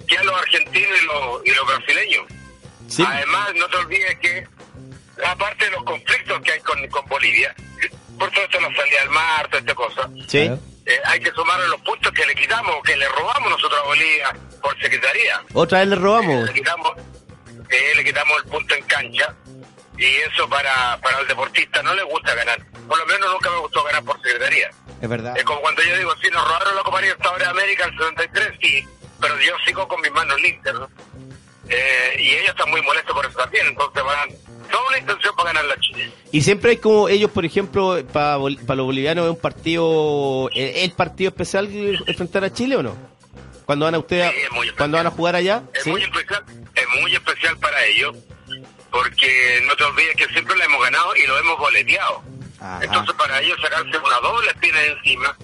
[0.07, 2.25] que a los argentinos y los, y los brasileños.
[2.87, 3.03] Sí.
[3.05, 4.47] Además, no te olvides que,
[5.25, 7.55] aparte de los conflictos que hay con, con Bolivia,
[8.19, 10.49] por todo esto la salida al mar, toda esta cosa, Sí.
[10.87, 14.33] Eh, hay que sumar los puntos que le quitamos, que le robamos nosotros a Bolivia
[14.61, 15.43] por secretaría.
[15.53, 16.45] Otra vez le robamos.
[16.45, 16.91] Le quitamos,
[17.69, 19.35] eh, le quitamos el punto en cancha
[19.97, 22.65] y eso para, para el deportista no le gusta ganar.
[22.87, 24.69] Por lo menos nunca me gustó ganar por secretaría.
[25.01, 25.37] Es verdad.
[25.37, 27.99] Es como cuando yo digo, sí, nos robaron la Copa Libertadores de América en el
[27.99, 28.87] 73, sí,
[29.19, 30.89] pero yo sigo con mis manos limpias, ¿no?
[31.67, 34.29] Eh, y ellos están muy molestos por eso también, entonces van
[34.67, 36.11] toda una intención para ganar la Chile.
[36.31, 41.29] Y siempre hay como ellos, por ejemplo, para los bolivianos es un partido, el partido
[41.29, 41.67] especial
[42.05, 42.95] enfrentar a Chile o no?
[43.65, 45.91] Cuando van a ustedes, Sí, cuando van a jugar allá, Es ¿sí?
[45.91, 48.15] muy especial, es muy especial para ellos,
[48.91, 52.23] porque no te olvides que siempre la hemos ganado y lo hemos boleteado.
[52.59, 52.79] Ajá.
[52.81, 55.37] Entonces para ellos sacarse una doble espina encima,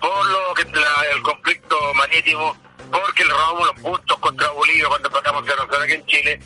[0.00, 2.56] por lo que la- el conflicto marítimo,
[2.90, 6.40] porque le robamos los puntos contra Bolivia cuando empatamos 0-0 aquí en Chile,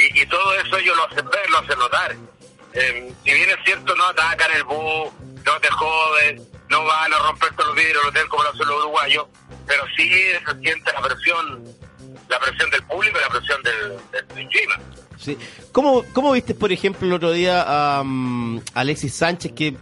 [0.00, 2.16] y, y todo eso ellos lo hacen ver, lo hacen notar.
[2.72, 5.10] Eh, si bien es cierto, no atacan el bus,
[5.44, 8.84] no te joden, no van a romperte los vidrios del hotel como lo hacen los
[8.84, 9.26] uruguayos,
[9.66, 11.64] pero sí se siente la presión,
[12.28, 14.74] la presión del público y la presión del, del, clima.
[15.18, 15.36] Sí.
[15.72, 19.76] ¿Cómo, ¿Cómo viste, por ejemplo, el otro día a um, Alexis Sánchez, que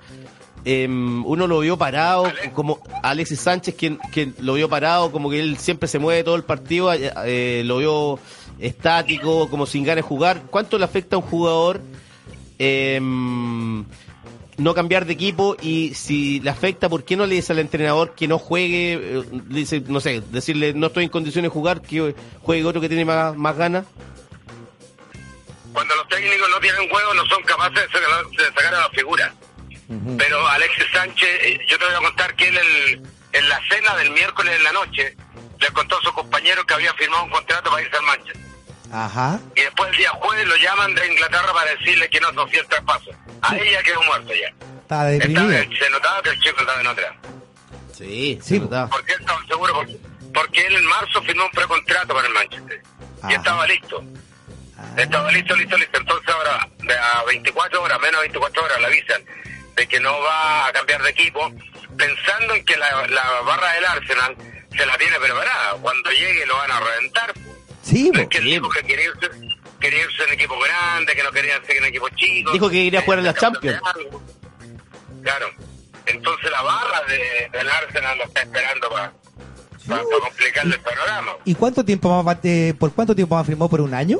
[0.65, 5.41] em, uno lo vio parado, como Alexis Sánchez, que, que lo vio parado, como que
[5.41, 8.19] él siempre se mueve todo el partido, eh, eh, lo vio
[8.59, 10.43] estático, como sin ganas de jugar?
[10.51, 11.81] ¿Cuánto le afecta a un jugador
[12.59, 13.85] em,
[14.57, 15.57] no cambiar de equipo?
[15.61, 18.95] Y si le afecta, ¿por qué no le dice al entrenador que no juegue?
[18.95, 22.81] eh, le dice, no sé, decirle, no estoy en condiciones de jugar, que juegue otro
[22.81, 23.85] que tiene más, más ganas.
[25.73, 28.91] cuando los técnicos no tienen juego no son capaces de sacar, de sacar a la
[28.91, 29.35] figura.
[30.19, 33.95] Pero Alexis Sánchez, eh, yo te voy a contar que él el- en la cena
[33.97, 35.17] del miércoles en la noche
[35.61, 38.48] le contó a su compañero que había firmado un contrato para irse al Manchester.
[38.93, 39.39] Ajá.
[39.55, 42.67] Y después el día jueves lo llaman de Inglaterra para decirle que no hacía el
[42.67, 43.11] traspaso.
[43.43, 44.49] A ella quedó muerto ya.
[44.81, 45.51] Estaba deprimido.
[45.51, 47.15] Estaba- se notaba que el chico estaba en otra.
[47.97, 48.89] Sí, Sí, se notaba.
[48.89, 49.73] ¿Por qué estaba seguro?
[49.75, 49.97] Porque,
[50.33, 52.83] porque él en marzo firmó un precontrato para el Manchester.
[53.23, 53.33] Ajá.
[53.33, 54.05] Y estaba listo.
[54.79, 54.95] Ah.
[54.97, 55.99] Estaba listo, listo, listo.
[55.99, 56.69] Entonces ahora,
[57.15, 59.23] a 24 horas, menos de 24 horas, le avisan
[59.77, 61.53] de que no va a cambiar de equipo,
[61.97, 64.37] pensando en que la, la barra del Arsenal
[64.77, 65.73] se la tiene preparada.
[65.83, 67.33] Cuando llegue lo van a reventar.
[67.89, 68.21] Sí, No po.
[68.23, 69.31] es que dijo que quería irse,
[69.81, 72.53] quería irse en equipo grande, que no quería irse en equipo chico.
[72.53, 73.81] Dijo que quería jugar en la Champions.
[75.23, 75.47] Claro.
[76.07, 79.13] Entonces la barra de, del Arsenal lo está esperando para
[80.23, 81.33] complicarle el panorama.
[81.45, 83.69] ¿Y cuánto tiempo más va- eh, por cuánto tiempo más firmó?
[83.69, 84.19] ¿Por un año?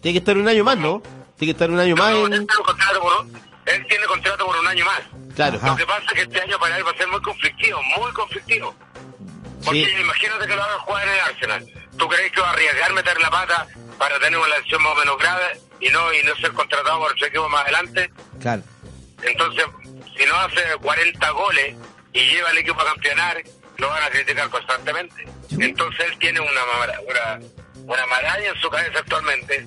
[0.00, 1.02] Tiene que estar un año más, ¿no?
[1.36, 2.32] Tiene que estar un año más No, en...
[2.34, 5.00] él, tiene contrato por, un- él tiene contrato por un año más.
[5.34, 5.58] Claro.
[5.58, 5.68] Ajá.
[5.68, 8.12] Lo que pasa es que este año para él va a ser muy conflictivo, muy
[8.12, 8.74] conflictivo.
[9.64, 10.00] Porque Sí.
[10.00, 11.66] imagínate que lo haga jugar en el Arsenal.
[11.98, 13.66] ¿Tú crees que va a arriesgar meter la pata
[13.98, 17.18] para tener una lesión más o menos grave y no y no ser contratado por
[17.18, 18.10] su equipo más adelante?
[18.40, 18.62] Claro.
[19.22, 19.64] Entonces,
[20.16, 21.76] si no hace 40 goles
[22.12, 23.42] y lleva al equipo a campeonar,
[23.76, 25.26] lo van a criticar constantemente.
[25.58, 26.50] Entonces él tiene una,
[27.06, 27.40] una,
[27.84, 29.66] una maraña en su cabeza actualmente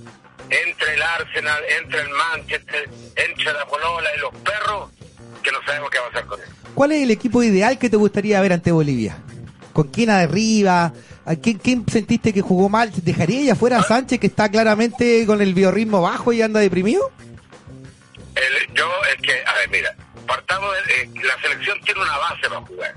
[0.50, 4.92] entre el Arsenal, entre el Manchester, entre la Polola y los perros,
[5.42, 6.48] que no sabemos qué va a pasar con él.
[6.74, 9.18] ¿Cuál es el equipo ideal que te gustaría ver ante Bolivia?
[9.74, 10.94] ¿Con quién arriba?
[11.26, 12.92] ¿A quién, quién sentiste que jugó mal?
[13.04, 17.12] ¿Dejaría ella fuera a Sánchez que está claramente con el biorritmo bajo y anda deprimido?
[18.36, 19.96] El- yo, es que, a ver, mira,
[20.28, 22.94] partamos de, eh, la selección tiene una base para jugar.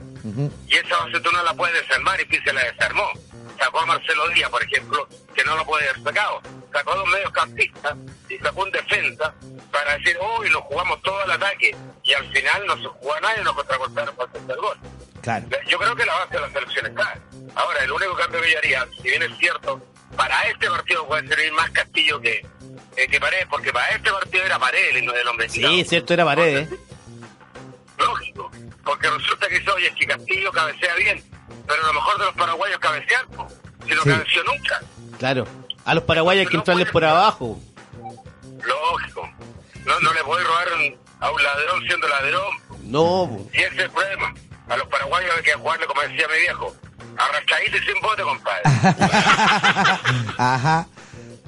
[0.68, 3.04] Y esa base tú no la puedes desarmar y Pizzi la desarmó.
[3.58, 6.42] Sacó a Marcelo Díaz, por ejemplo, que no lo puede haber sacado.
[6.72, 7.96] Sacó a dos mediocampistas
[8.28, 9.32] y sacó un defensa
[9.72, 11.74] para decir, uy, lo jugamos todo al ataque.
[12.02, 14.78] Y al final no se jugó a nadie, nos contracortaron para hacer el gol.
[15.26, 15.44] Claro.
[15.68, 17.18] Yo creo que la base de la selección está.
[17.56, 19.84] Ahora, el único cambio que yo haría, si bien es cierto,
[20.16, 22.46] para este partido puede servir más Castillo que,
[22.96, 26.24] eh, que Paredes, porque para este partido era Paredes no el hombre Sí, cierto, era
[26.24, 26.68] Paredes.
[27.98, 28.52] Lógico,
[28.84, 31.24] porque resulta que oye, es que Castillo cabecea bien,
[31.66, 33.48] pero lo mejor de los paraguayos cabecear, po,
[33.84, 34.08] si no Sí.
[34.10, 34.80] cabeció nunca.
[35.18, 35.48] Claro.
[35.84, 37.58] A los paraguayos hay que entrarles por abajo.
[38.62, 39.28] Lógico.
[39.84, 42.56] No, no le voy a robar un- a un ladrón siendo ladrón.
[42.82, 43.48] No, po.
[43.52, 44.32] Y ese es el problema.
[44.68, 46.74] A los paraguayos hay que jugarle, como decía mi viejo,
[47.16, 48.62] arrastradito y sin bote, compadre.
[50.38, 50.86] Ajá.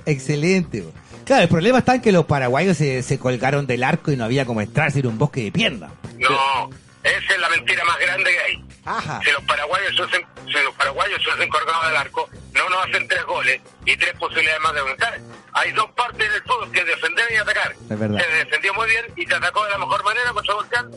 [0.07, 0.85] Excelente.
[1.25, 4.25] Claro, el problema está en que los paraguayos se, se colgaron del arco y no
[4.25, 5.91] había como entrar, era un bosque de piernas.
[6.19, 6.71] No,
[7.03, 8.64] esa es la mentira más grande que hay.
[8.87, 9.21] Ajá.
[9.23, 12.87] Si los paraguayos se hubiesen, si los paraguayos se hubiesen colgado del arco, no nos
[12.87, 15.21] hacen tres goles y tres posibilidades más de aumentar.
[15.53, 17.75] Hay dos partes del fútbol que es defender y atacar.
[17.91, 18.21] Es verdad.
[18.21, 20.91] Se defendió muy bien y se atacó de la mejor manera contra Volcán.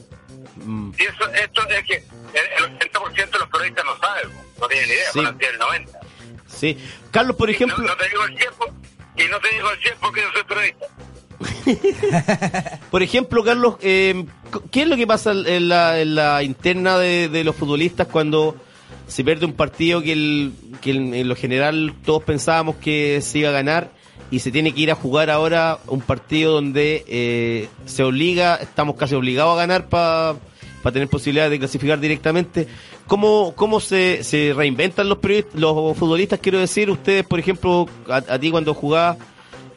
[0.71, 0.91] Mm.
[0.97, 4.89] Y eso, esto es que el, el 80% de los periodistas no saben, no tienen
[4.89, 5.19] idea, Sí.
[5.39, 5.89] tienen el 90%.
[6.47, 6.77] Sí.
[7.11, 7.77] Carlos, por ejemplo...
[7.77, 8.73] No, no te digo el 100 por-
[9.17, 10.85] y no te digo el 100 porque yo soy periodista.
[12.91, 14.25] Por ejemplo, Carlos, eh,
[14.71, 18.55] ¿qué es lo que pasa en la, en la interna de, de los futbolistas cuando
[19.07, 23.39] se pierde un partido que, el, que el- en lo general todos pensábamos que se
[23.39, 23.91] iba a ganar
[24.29, 28.95] y se tiene que ir a jugar ahora un partido donde eh, se obliga, estamos
[28.95, 30.35] casi obligados a ganar para
[30.89, 32.67] tener posibilidades de clasificar directamente?
[33.07, 36.39] ¿Cómo, cómo se, se reinventan los, periodistas, los futbolistas?
[36.39, 39.17] Quiero decir, ustedes, por ejemplo, a, a ti cuando jugabas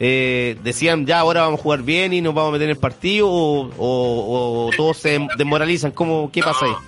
[0.00, 2.78] eh, decían ya ahora vamos a jugar bien y nos vamos a meter en el
[2.78, 6.72] partido o, o- o todos se desmoralizan ¿Cómo, ¿qué pasa ahí?
[6.72, 6.82] No,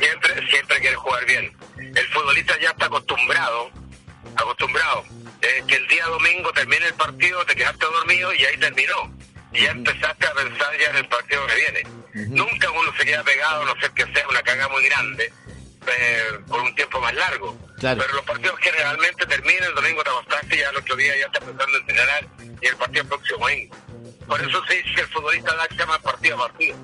[0.00, 1.52] Siempre, siempre quiere jugar bien.
[1.78, 3.68] El futbolista ya está acostumbrado,
[4.36, 5.02] acostumbrado,
[5.42, 8.94] eh, que el día domingo termine el partido, te quedaste dormido y ahí terminó.
[9.58, 12.28] Y ya empezaste a pensar ya en el partido que viene.
[12.28, 15.32] Nunca uno se queda pegado, a no ser que sea una caga muy grande,
[15.86, 17.56] eh, por un tiempo más largo.
[17.78, 18.00] Claro.
[18.00, 21.26] Pero los partidos generalmente terminan, el domingo te acostaste y ya el otro día ya
[21.26, 22.26] estás pensando en entrenar
[22.60, 23.76] y el partido el próximo domingo.
[24.26, 26.76] Por eso se dice que el futbolista da examen partido a partido.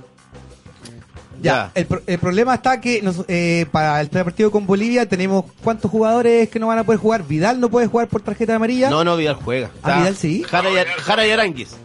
[1.41, 5.45] Ya, el, pro- el problema está que nos- eh, para el partido con Bolivia tenemos
[5.63, 7.25] cuántos jugadores que no van a poder jugar.
[7.25, 8.89] Vidal no puede jugar por tarjeta amarilla.
[8.89, 9.71] No, no, Vidal juega.
[9.83, 10.43] Ah, Vidal sí.
[10.49, 11.77] Jara y, Jara y Aranguis.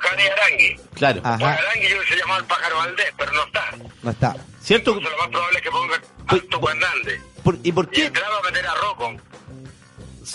[0.00, 0.80] Jani Arangui.
[0.94, 1.20] Claro.
[1.24, 1.52] Ajá.
[1.54, 3.70] Arangui yo se llamaba el pájaro Valdés, pero no está.
[4.02, 4.36] No está.
[4.62, 4.90] ¿Cierto?
[4.92, 7.20] Entonces lo más probable es que ponga Alto Hernández.
[7.44, 8.06] Por- ¿Y por Y qué?
[8.06, 9.16] entraba a meter a Rocco.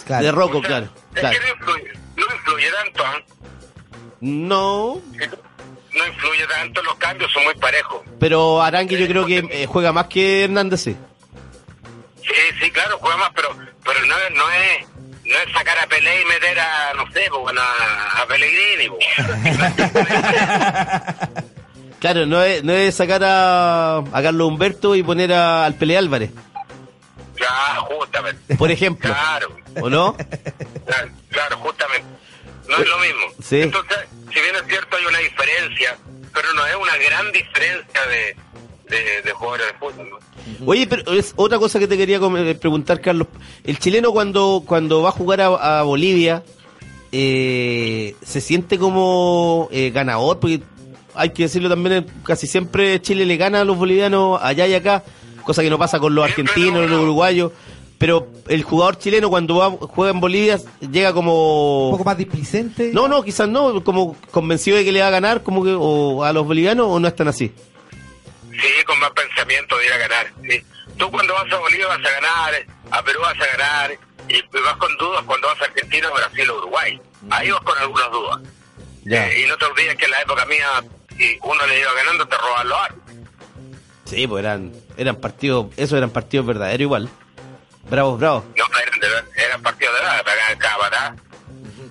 [0.05, 0.25] Claro.
[0.25, 0.85] De Rocco, O sea, claro.
[1.13, 1.39] Es claro.
[1.39, 3.21] que no influye, no influye tanto, ¿ah?
[4.21, 5.01] No,
[5.93, 8.01] No influye tanto, los cambios son muy parejos.
[8.19, 10.97] pero Arangui yo creo que eh, juega más que Hernández, sí.
[12.23, 13.49] Sí, sí, claro, juega más, pero
[13.85, 14.87] pero no, es- no es
[15.25, 18.89] no es sacar a Pelé y meter a, no sé, pues, bueno, a, a Pellegrini.
[18.89, 19.05] pues.
[21.99, 25.97] Claro, no es, no es sacar a, a Carlos Humberto y poner a- al Pele
[25.97, 26.29] Álvarez,
[27.35, 28.55] Claro, justamente.
[28.57, 29.11] por ejemplo.
[29.11, 30.15] Claro, ¿O no?
[30.85, 32.05] claro, claro, justamente.
[32.67, 33.21] No es lo mismo.
[33.43, 33.61] Sí.
[33.61, 33.97] Entonces,
[34.31, 35.97] si bien es cierto, hay una diferencia,
[36.33, 38.35] pero no es una gran diferencia de,
[38.89, 40.09] de, de jugadores de fútbol.
[40.09, 40.65] ¿no?
[40.65, 43.27] Oye, pero es otra cosa que te quería eh, preguntar, Carlos.
[43.63, 46.43] El chileno cuando, cuando va a jugar a, a Bolivia,
[47.11, 50.61] eh, se siente como eh, ganador, porque
[51.13, 54.73] hay que decirlo también, eh, casi siempre Chile le gana a los bolivianos allá y
[54.73, 55.03] acá,
[55.43, 57.51] cosa que no pasa con los argentinos, lo los uruguayos.
[57.97, 61.87] Pero el jugador chileno cuando va, juega en Bolivia llega Un como...
[61.91, 62.91] poco más displicente.
[62.93, 66.21] No, no, quizás no, como convencido de que le va a ganar como que, o
[66.21, 67.53] a los bolivianos o no están así.
[68.61, 70.27] Sí, con más pensamiento de ir a ganar.
[70.47, 70.65] sí.
[70.97, 73.97] Tú cuando vas a Bolivia vas a ganar, a Perú vas a ganar,
[74.29, 77.01] y vas con dudas cuando vas a Argentina, Brasil o Uruguay.
[77.29, 78.41] Ahí vas con algunas dudas.
[79.03, 79.27] Ya.
[79.27, 80.67] Eh, y no te olvides que en la época mía,
[81.17, 83.03] si uno le iba ganando, te roban los arcos.
[84.05, 87.09] Sí, pues eran, eran partidos, esos eran partidos verdaderos igual.
[87.89, 88.43] Bravos, bravos.
[88.55, 91.15] No, eran, de, eran partidos de edad, pegaban cada patada.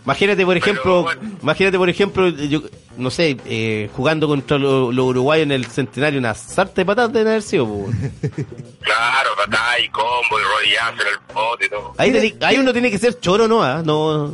[0.05, 1.21] Imagínate, por Pero, ejemplo, bueno.
[1.43, 2.63] imagínate, por ejemplo, yo,
[2.99, 7.29] no sé, eh, jugando contra los uruguayos en el centenario, una sarta de patadas deben
[7.29, 7.67] haber sido.
[8.81, 11.95] Claro, patada y combo y rodillazo en el pote y todo.
[11.97, 13.63] Ahí, ahí uno tiene que ser choro, ¿no?
[13.63, 13.83] ah?
[13.85, 14.29] No,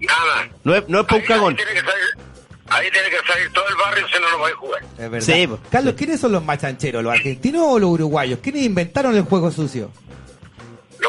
[0.00, 0.48] Nada.
[0.64, 1.56] no es, no es por un Ahí- cagón.
[1.58, 2.04] Ahí tiene, que salir,
[2.68, 4.82] ahí tiene que salir todo el barrio si no lo voy a jugar.
[4.98, 5.20] Es verdad.
[5.26, 5.48] Sí.
[5.70, 7.02] Carlos, ¿quiénes son los más chancheros?
[7.02, 8.38] ¿Los argentinos o los uruguayos?
[8.42, 9.90] ¿Quiénes inventaron el juego sucio?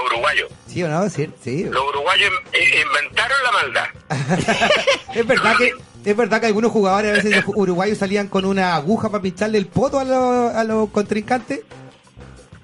[0.03, 0.51] Los uruguayos.
[0.67, 1.09] ¿Sí o no?
[1.09, 1.29] Sí.
[1.43, 1.63] sí.
[1.65, 3.85] Los uruguayos in- inventaron la maldad.
[5.15, 5.71] Es verdad que
[6.05, 9.57] es verdad que algunos jugadores a veces los uruguayos salían con una aguja para pincharle
[9.57, 11.61] el poto a los, a los contrincantes.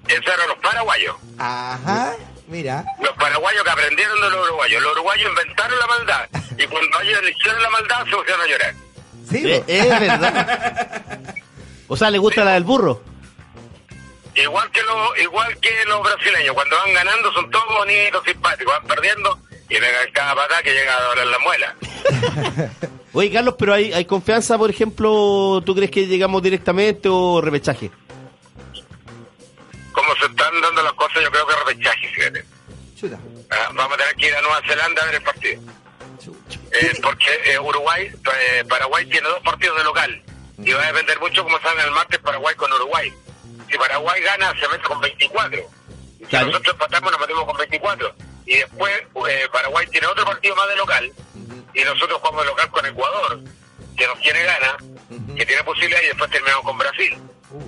[0.07, 1.15] Esos eran los paraguayos.
[1.39, 2.13] Ajá,
[2.47, 2.85] mira.
[3.01, 4.81] Los paraguayos que aprendieron de los uruguayos.
[4.83, 6.29] Los uruguayos inventaron la maldad.
[6.57, 8.73] Y cuando ellos hicieron la maldad, se pusieron a llorar.
[9.29, 11.13] Sí, Eh, es verdad.
[11.89, 13.01] O sea, le gusta la del burro.
[14.35, 16.53] Igual que, los igual que los brasileños.
[16.53, 18.73] Cuando van ganando son todos bonitos, simpáticos.
[18.73, 21.75] Van perdiendo y pegan cada patada que llega a doler la muela.
[23.13, 27.91] Oye, Carlos, pero hay, hay confianza, por ejemplo, ¿tú crees que llegamos directamente o repechaje?
[29.91, 32.45] Como se están dando las cosas, yo creo que repechaje, fíjate.
[32.99, 33.19] Chuta.
[33.51, 35.61] Ah, vamos a tener que ir a Nueva Zelanda a ver el partido.
[36.71, 40.23] Eh, porque eh, Uruguay, eh, Paraguay tiene dos partidos de local.
[40.57, 43.13] Y va a depender mucho cómo salga el martes Paraguay con Uruguay.
[43.73, 45.59] Si Paraguay gana, se mete con 24.
[46.19, 46.45] Si Claro.
[46.45, 48.15] nosotros empatamos, nos metemos con 24.
[48.45, 48.93] Y después
[49.29, 51.11] eh, Paraguay tiene otro partido más de local.
[51.73, 53.39] Y nosotros jugamos de local con Ecuador,
[53.97, 54.77] que nos tiene gana,
[55.35, 55.99] que tiene posibilidad.
[56.03, 57.17] Y después terminamos con Brasil.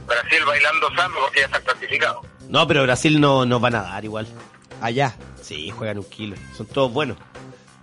[0.06, 2.24] Brasil bailando samba porque ya están clasificados.
[2.50, 4.28] No, pero Brasil no nos van a dar igual.
[4.82, 5.16] Allá.
[5.42, 6.36] Sí, juegan un kilo.
[6.56, 7.18] Son todos buenos.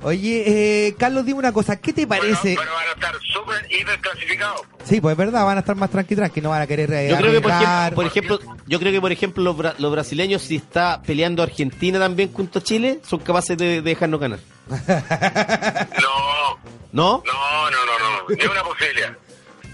[0.05, 2.57] Oye, eh, Carlos, dime una cosa, ¿qué te parece?
[2.59, 4.62] Pero van a estar súper hiper clasificados.
[4.84, 7.09] Sí, pues es verdad, van a estar más tranqui tranqui, no van a querer eh,
[7.09, 9.92] Yo creo que por ejemplo, por ejemplo, yo creo que por ejemplo los, bra- los
[9.92, 14.40] brasileños si está peleando Argentina también junto a Chile, son capaces de, de dejarnos ganar.
[14.68, 16.59] No,
[16.92, 17.22] ¿No?
[17.24, 17.98] no, no, no,
[18.28, 18.36] no.
[18.36, 19.16] Ni una posibilidad.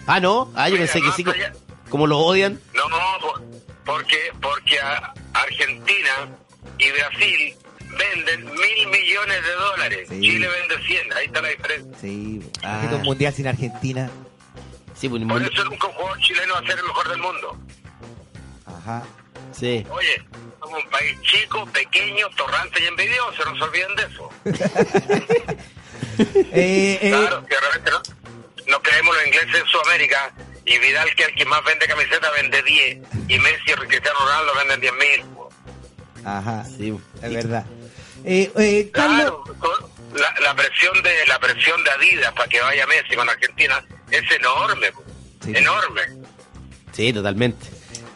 [0.07, 0.51] Ah, no.
[0.55, 1.53] Ah, yo Mira, pensé que sí, allá-
[1.89, 2.61] como los odian.
[2.75, 2.83] No,
[3.21, 3.43] por-
[3.85, 6.29] porque, porque a Argentina
[6.79, 7.55] y Brasil
[7.97, 10.09] venden mil millones de dólares.
[10.11, 10.21] Sí.
[10.21, 11.13] Chile vende 100.
[11.15, 11.99] Ahí está la diferencia.
[12.01, 12.89] Sí, Ah.
[12.93, 14.11] un mundial sin Argentina.
[14.99, 17.59] Sí, pues, Por eso nunca un jugador chileno va a ser el mejor del mundo.
[18.67, 19.03] Ajá.
[19.53, 19.87] sí.
[19.91, 20.23] Oye,
[20.61, 23.45] somos un país chico, pequeño, torrante y envidioso.
[23.45, 24.31] No se olviden de eso.
[26.53, 28.03] Eh, eh, Claro, que de repente no,
[28.73, 30.33] no creemos los ingleses en Sudamérica
[30.65, 34.19] y Vidal, que es el que más vende camiseta, vende 10 y Messi y Cristiano
[34.21, 35.25] Ronaldo venden 10 mil.
[36.25, 36.99] Ajá, Sí.
[37.23, 37.65] es verdad.
[38.25, 42.87] Eh, eh, Carlos, Claro, la, la presión de la presión de Adidas para que vaya
[42.87, 44.91] Messi con Argentina es enorme.
[45.45, 45.53] Sí.
[45.57, 46.03] enorme.
[46.93, 47.67] Sí, totalmente.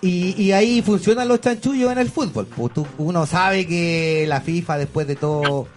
[0.00, 2.46] y, y ahí funcionan los chanchullos en el fútbol.
[2.46, 5.68] Pues tú- uno sabe que la FIFA después de todo...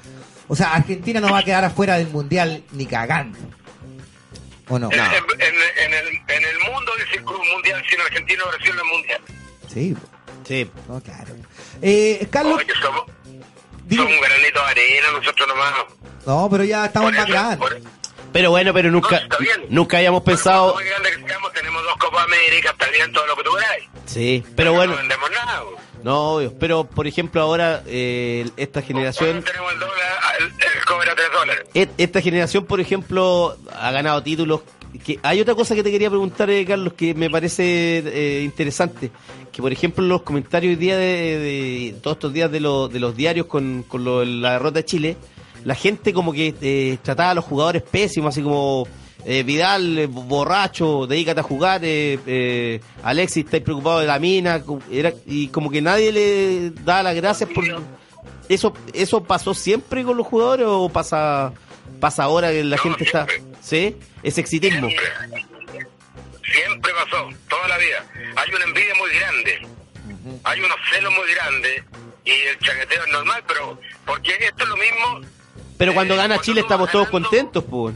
[0.47, 3.37] O sea, Argentina no va a quedar afuera del mundial ni cagando.
[4.69, 4.89] ¿O no?
[4.91, 5.05] En, en-
[5.39, 9.21] en- en el, en el mundo dice club mundial sin Argentina Brasil no es mundial.
[9.71, 9.95] Sí,
[10.47, 10.69] Sí.
[10.87, 11.35] no, claro.
[11.81, 13.03] Eh, Carlos, Oye, somos,
[13.85, 15.73] dime- somos un granito de arena nosotros nomás.
[16.25, 17.69] no, pero ya estamos más grandes.
[18.33, 19.37] Pero bueno, pero nunca, No,
[19.69, 20.73] nunca habíamos por pensado.
[20.73, 23.85] muy grande que seamos, tenemos dos Copas América, está bien todo lo que tú queráis.
[24.05, 25.61] Sí, pero bueno, No vendemos nada.
[26.03, 26.53] no, obvio.
[26.59, 29.41] Pero por ejemplo, ahora eh, esta generación.
[29.41, 29.95] Tenemos el dólar,
[30.39, 31.63] el, el cobre a 3 dólares.
[31.97, 34.61] Esta generación, por ejemplo, ha ganado títulos.
[35.03, 39.11] Que hay otra cosa que te quería preguntar, eh, Carlos, que me parece eh, interesante.
[39.51, 42.99] Que, por ejemplo, los comentarios hoy día de, de- todos estos días de, los de
[42.99, 45.17] los diarios con, con lo- la derrota de Chile,
[45.63, 48.87] la gente como que eh, trataba a los jugadores pésimos, así como
[49.25, 51.81] eh, Vidal, eh, borracho, dedícate a jugar,
[53.03, 57.49] Alexis, estáis preocupado de la mina, era, y como que nadie le da las gracias
[57.49, 57.63] por...
[58.47, 61.51] ¿Eso eso pasó siempre con los jugadores o pasa
[61.99, 63.25] pasa ahora que la No, gente está...
[63.61, 63.95] ¿Sí?
[64.25, 64.87] Es exitismo.
[64.89, 65.87] Siempre.
[66.51, 68.05] Siempre pasó, toda la vida.
[68.35, 69.67] Hay una envidia muy grande,
[70.43, 71.83] hay unos celos muy grandes
[72.23, 75.21] y el chaqueteo es normal, pero porque esto es lo mismo.
[75.77, 77.95] Pero cuando eh, gana cuando Chile estamos todos contentos, pues.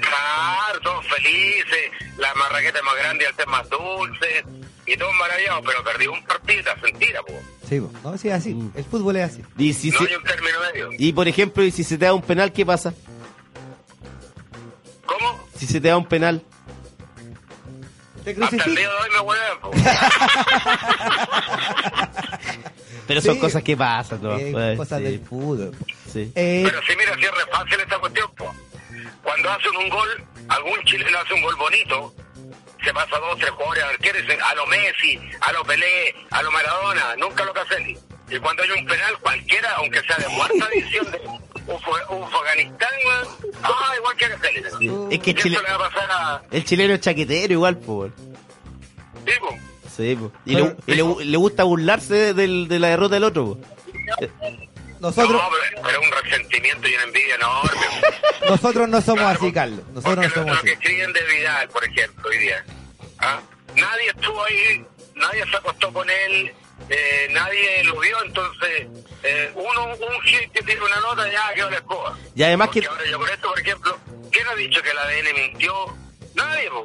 [0.00, 4.44] Claro, todos felices, la marraqueta es más grande y el té más dulce
[4.86, 7.32] y todos maravillados, pero perdí un partido, es mentira, po.
[7.68, 7.90] Sí, po.
[8.02, 8.54] no, sí, es así.
[8.54, 8.72] Mm.
[8.76, 9.42] El fútbol es así.
[9.56, 10.90] Y, si no se- hay un término medio.
[10.98, 12.92] y por ejemplo, y si se te da un penal, ¿qué pasa?
[15.06, 15.43] ¿Cómo?
[15.56, 16.42] Si se te da un penal.
[18.24, 18.74] ¿Te Hasta el crucifican?
[18.74, 19.70] día de hoy me hueven, po.
[23.06, 23.40] Pero son Sí.
[23.40, 24.36] cosas que pasan, ¿no?
[24.38, 25.72] Eh, Pues, cosas sí, del fútbol.
[26.10, 26.32] sí.
[26.34, 28.54] Eh, Pero sí, mira, si es re fácil esta cuestión, po.
[29.22, 32.14] Cuando hacen un gol, algún chileno hace un gol bonito,
[32.82, 36.50] se pasa a dos, tres jugadores arqueros a lo Messi, a lo Pelé, a lo
[36.50, 37.98] Maradona, nunca lo Caselli.
[38.34, 41.18] Y cuando hay un penal, cualquiera, aunque sea de cuarta división de
[41.72, 43.28] Afganistán, weón,
[43.62, 44.26] ah, igual que.
[44.78, 44.90] Sí.
[45.10, 46.42] Es que Y Chile, eso le va a pasar a...
[46.50, 48.12] el chileno es chaquetero igual, pues.
[49.26, 49.56] Sí, po.
[49.96, 50.32] Sí, po.
[50.44, 53.58] Y, le, y le- le gusta burlarse del- de la derrota del otro, po.
[55.00, 55.48] nosotros, No,
[55.84, 57.70] pero, un resentimiento y una envidia enorme.
[58.48, 59.80] nosotros no somos Claro, así, Carlos.
[59.94, 60.66] Nosotros no somos lo, lo así.
[60.66, 62.64] que escriben de Vidal, por ejemplo, hoy día.
[63.18, 63.40] ¿ah?
[63.76, 66.52] Nadie estuvo ahí, nadie se acostó con él,
[66.88, 68.86] eh, nadie lo vio, entonces
[69.22, 72.18] eh, uno, un gil que tiene una nota, ya quedó la escoba.
[72.34, 73.98] Y además Porque que- ahora yo con esto, por ejemplo,
[74.30, 75.72] ¿quién ha dicho que el ADN mintió?
[76.34, 76.84] Nadie, po.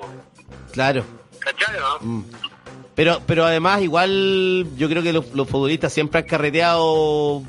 [0.72, 1.04] Claro.
[1.40, 1.98] ¿cachai, no?
[2.02, 2.24] Mm.
[2.96, 7.42] Pero, pero además, igual, yo creo que los, los futbolistas siempre han carreteado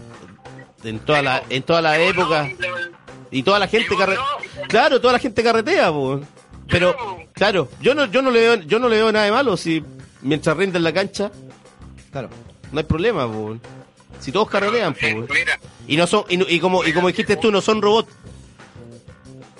[0.85, 2.49] en toda la, en toda la época.
[3.33, 4.25] Y toda la gente carretea.
[4.69, 6.21] Claro, toda la gente carretea, po.
[6.69, 6.97] Pero,
[7.33, 9.83] claro, yo no, yo no le veo, yo no le veo nada de malo si
[10.23, 11.31] mientras rinde en la cancha,
[12.11, 12.29] Claro.
[12.73, 13.57] no hay problema, po.
[14.21, 15.15] Si todos carretean, Sí.
[15.15, 18.13] Mira, Y no son, y, no- y como, y como dijiste tú, no son robots.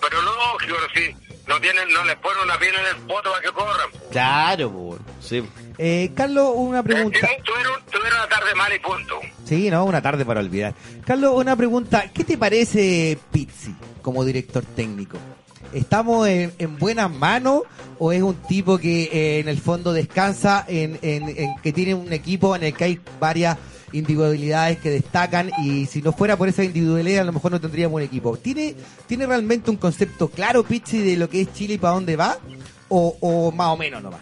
[0.01, 1.15] pero lógico, si
[1.47, 3.91] no tienen, no les ponen una piel en el poto para que corran.
[3.91, 3.99] po.
[4.11, 4.99] Claro, po.
[5.21, 5.43] Sí.
[5.79, 7.19] Eh, Carlos, una pregunta.
[7.45, 9.21] Tuvieron, tuvieron una tarde mala y punto.
[9.47, 10.75] Sí, no, una tarde para olvidar.
[11.07, 12.11] Carlos, una pregunta.
[12.13, 15.19] ¿Qué te parece Pizzi como director técnico?
[15.73, 17.63] ¿Estamos en, en buenas manos
[17.99, 21.95] o es un tipo que eh, en el fondo descansa en, en- en que tiene
[21.95, 23.57] un equipo en el que hay varias
[23.93, 27.97] individualidades que destacan y si no fuera por esa individualidad a lo mejor no tendríamos
[27.97, 28.37] un equipo?
[28.37, 28.75] ¿Tiene,
[29.07, 32.39] ¿tiene realmente un concepto claro Pizzi de lo que es Chile y para dónde va?
[32.89, 34.21] ¿O, o más o menos nomás?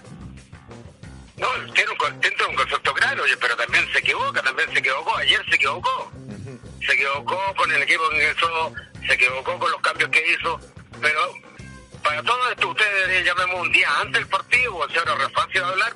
[1.39, 5.41] No, tiene un, tiene un concepto claro, pero también se equivoca, también se equivocó, ayer
[5.49, 6.11] se equivocó.
[6.85, 8.73] se equivocó con el equipo que ingresó,
[9.07, 10.59] se equivocó con los cambios que hizo,
[11.01, 11.21] pero
[12.03, 15.63] para todo esto ustedes deberían llamarme un día antes del partido, o sea, es fácil
[15.63, 15.93] hablar.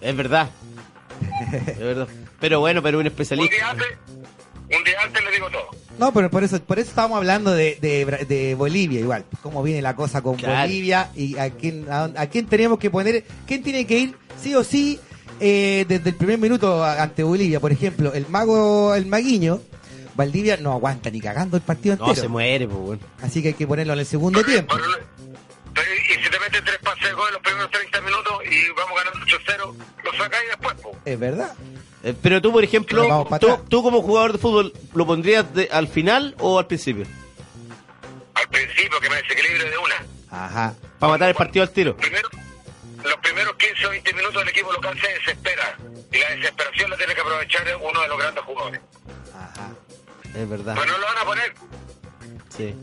[0.00, 0.50] Es verdad.
[1.66, 2.08] es verdad.
[2.40, 3.54] Pero bueno, pero un Un especialista.
[3.54, 5.68] día antes, un día antes le digo todo.
[5.98, 9.24] No, pero por eso, por eso estábamos hablando de, de, de Bolivia igual.
[9.42, 10.62] Cómo viene la cosa con Claro.
[10.62, 14.54] Bolivia y a quién, a, a quién tenemos que poner, quién tiene que ir sí
[14.54, 14.98] o sí
[15.38, 17.60] eh, desde el primer minuto ante Bolivia.
[17.60, 19.60] Por ejemplo, el mago, el maguiño,
[20.14, 22.22] Valdivia no aguanta ni cagando el partido No, entero.
[22.22, 23.02] se muere, pues, bueno.
[23.22, 24.76] Así que hay que ponerlo en el segundo tiempo.
[24.76, 28.92] Y si te metes tres pases de gol en los primeros 30 minutos y vamos
[28.96, 30.96] ganando 8-0, lo sacáis después, po.
[31.04, 31.54] Es verdad.
[32.04, 33.26] Eh, Pero tú, por ejemplo,
[33.68, 37.06] tú como jugador de fútbol, ¿lo pondrías de- al final o al principio?
[38.34, 39.94] Al principio que me desequilibre de una.
[40.30, 40.74] Ajá.
[40.98, 41.96] Para matar el partido al tiro.
[41.96, 42.28] Primero,
[43.04, 45.76] los primeros 15 o 20 minutos el equipo local se desespera.
[46.12, 48.80] Y la desesperación la tiene que aprovechar uno de los grandes jugadores.
[50.34, 50.74] Es verdad.
[50.78, 51.54] Pero no lo van a poner.
[52.56, 52.74] Sí.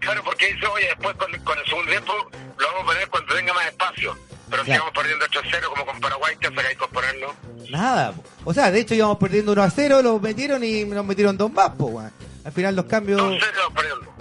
[0.00, 2.12] Claro, porque dice, oye, después con, con el segundo tiempo
[2.58, 4.16] lo vamos a poner cuando tenga más espacio.
[4.50, 4.84] Pero si Claro.
[4.84, 7.34] vamos perdiendo 8-0 como con Paraguay, ¿qué sacáis con ponerlo?
[7.70, 8.12] Nada.
[8.44, 11.50] O sea, de hecho íbamos perdiendo 1 a 0, los metieron y nos metieron dos
[11.50, 12.12] más, po, weón.
[12.44, 13.20] Al final los cambios.
[13.20, 14.14] 2-0 vamos perdiendo.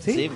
[0.00, 0.12] ¿Sí?
[0.12, 0.30] Sí.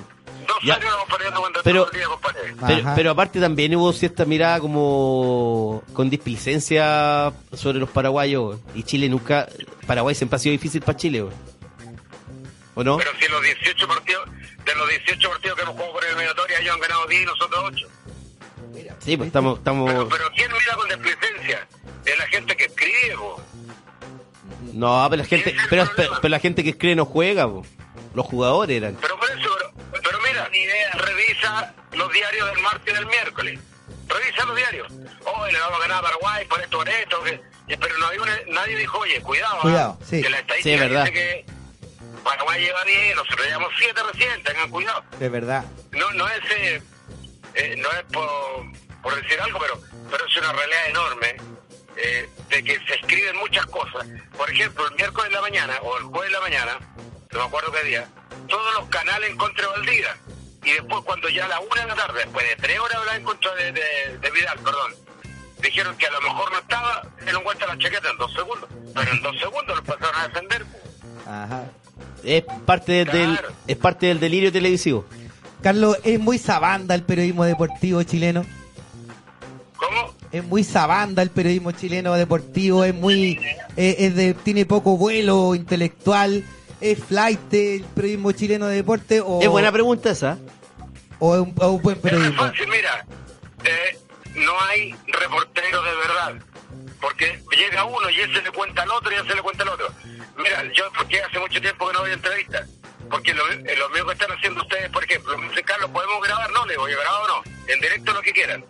[0.49, 0.79] 2-0 Ya.
[0.79, 2.39] vamos perdiendo cuando Pero- todo el día, compadre.
[2.67, 8.57] Pero, pero aparte también hubo cierta mirada como con displicencia sobre los paraguayos.
[8.75, 9.47] Y Chile nunca...
[9.87, 11.33] Paraguay siempre ha sido difícil para Chile, weón.
[12.75, 12.97] ¿o no?
[12.97, 14.29] Pero si los 18 partidos,
[14.65, 17.59] de los 18 partidos que hemos jugado por eliminatoria, ellos han ganado 10 y nosotros
[17.65, 17.87] 8.
[18.99, 19.57] Sí, pues estamos...
[19.59, 19.89] estamos...
[19.91, 21.67] Pero, pero ¿quién mira con desplicencia?
[22.05, 23.15] Es la gente que escribe.
[24.73, 27.65] No, pero la gente, pero, pero, la gente que escribe no juega, po.
[28.13, 28.97] los jugadores eran.
[29.01, 29.49] Pero por eso,
[29.91, 30.18] pero, pero
[30.49, 33.59] ni idea, revisa los diarios del martes y del miércoles.
[34.07, 34.87] Revisa los diarios.
[35.25, 37.23] Oh, le vamos a ganar a Paraguay por esto, por esto.
[37.23, 37.41] que-
[37.77, 39.57] pero no hay una- nadie dijo, oye, cuidado.
[39.57, 39.61] ¿ah?
[39.61, 40.21] Cuidado, sí.
[40.23, 41.05] Que la estadística Sí, es verdad.
[41.05, 41.45] dice que
[42.23, 45.03] Paraguay lleva 10, nosotros llevamos 7 recién, tengan cuidado.
[45.19, 45.65] Es verdad.
[45.91, 46.81] No, no es, eh,
[47.53, 48.29] eh, no es por,
[49.03, 49.79] por decir algo, pero,
[50.09, 51.35] pero es una realidad enorme
[52.01, 54.07] eh, de que se escriben muchas cosas.
[54.35, 56.79] Por ejemplo, el miércoles de la mañana o el jueves de la mañana,
[57.31, 58.07] no me acuerdo qué día,
[58.49, 60.17] todos los canales en contra de Valdivia.
[60.63, 63.15] Y después, cuando ya a la una de la tarde, después de tres horas hablar
[63.17, 64.91] en contra de, de- de Vidal, perdón,
[65.63, 68.69] dijeron que a lo mejor no estaba, se lo encuentra la chaqueta en dos segundos.
[68.93, 70.65] Pero en dos segundos lo pasaron a defender.
[71.25, 71.63] Ajá.
[72.23, 75.05] Es parte del, es parte del delirio televisivo.
[75.63, 78.45] Carlos, es muy sabanda el periodismo deportivo chileno.
[79.77, 80.13] ¿Cómo?
[80.31, 83.39] Es muy sabanda el periodismo chileno deportivo, es muy,
[83.77, 86.43] eh, es de, tiene poco vuelo intelectual,
[86.81, 90.37] es flight el periodismo chileno de deporte o, Es buena pregunta esa.
[91.19, 92.37] o es un, o un buen Es periodismo.
[92.43, 93.05] fácil, mira,
[93.63, 93.97] eh,
[94.35, 96.35] no hay reporteros de verdad,
[97.01, 99.63] porque llega uno y él se le cuenta al otro y él se le cuenta
[99.63, 99.87] al otro.
[100.37, 102.69] Mira, yo porque hace mucho tiempo que no doy entrevistas,
[103.09, 106.21] porque lo, eh, lo mismo que están haciendo ustedes, por ejemplo, me dicen, Carlos, ¿podemos
[106.23, 106.49] grabar?
[106.51, 107.43] No, le digo, ¿yo grabo o no?
[107.67, 108.63] En directo lo que quieran,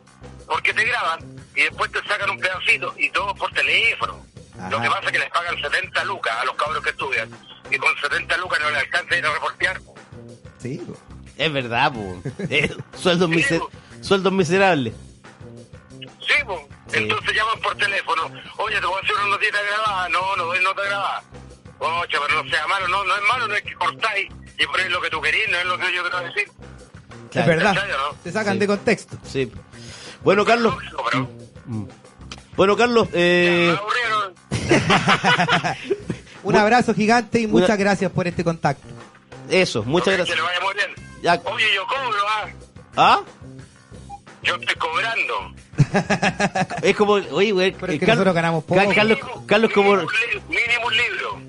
[0.48, 1.20] porque te graban
[1.56, 4.26] y después te sacan un pedacito y todo por teléfono.
[4.70, 7.30] Lo que pasa es que les pagan 70 lucas a los cabros que estudian
[7.72, 9.82] y con 70 lucas no les alcanza a ir a reportear.
[10.60, 10.98] Sí, po.
[11.38, 12.22] Es verdad, po.
[12.50, 13.62] Eh, sueldos, miser-
[14.02, 14.94] sueldos miserables.
[16.00, 16.60] Sí, pues.
[16.88, 16.98] Sí.
[16.98, 18.24] Entonces llaman por teléfono.
[18.58, 20.10] Oye, te voy a hacer una notita grabada.
[20.10, 21.24] No, no doy nota grabada.
[21.80, 22.88] Oye, pero no sea malo.
[22.88, 25.58] No, no es malo, no es que cortáis y ponéis lo que tú querís, no
[25.58, 26.52] es lo que yo quiero decir.
[27.34, 27.76] es verdad.
[28.24, 28.60] Te sacan Sí.
[28.60, 29.18] de contexto.
[29.24, 29.52] Sí.
[30.24, 30.76] Bueno, Carlos.
[31.12, 31.30] Pero
[32.60, 34.34] Bueno, Carlos, eh, me aburrieron.
[36.44, 38.86] Un abrazo gigante y Una- muchas gracias por este contacto.
[39.50, 40.36] eso, muchas gracias.
[40.38, 40.90] Que le vaya muy bien.
[41.24, 41.42] Ya.
[41.50, 42.48] Oye, yo cobro, ah.
[42.98, 43.22] ¿Ah?
[44.44, 45.54] Yo estoy cobrando.
[46.82, 47.72] Es como, oye, güey.
[47.72, 48.82] Pero es eh, que Car- nosotros ganamos poco.
[48.82, 49.92] Ca- Carlos, Carlos como...
[49.96, 51.42] Mínimo, un li- mínimo un libro.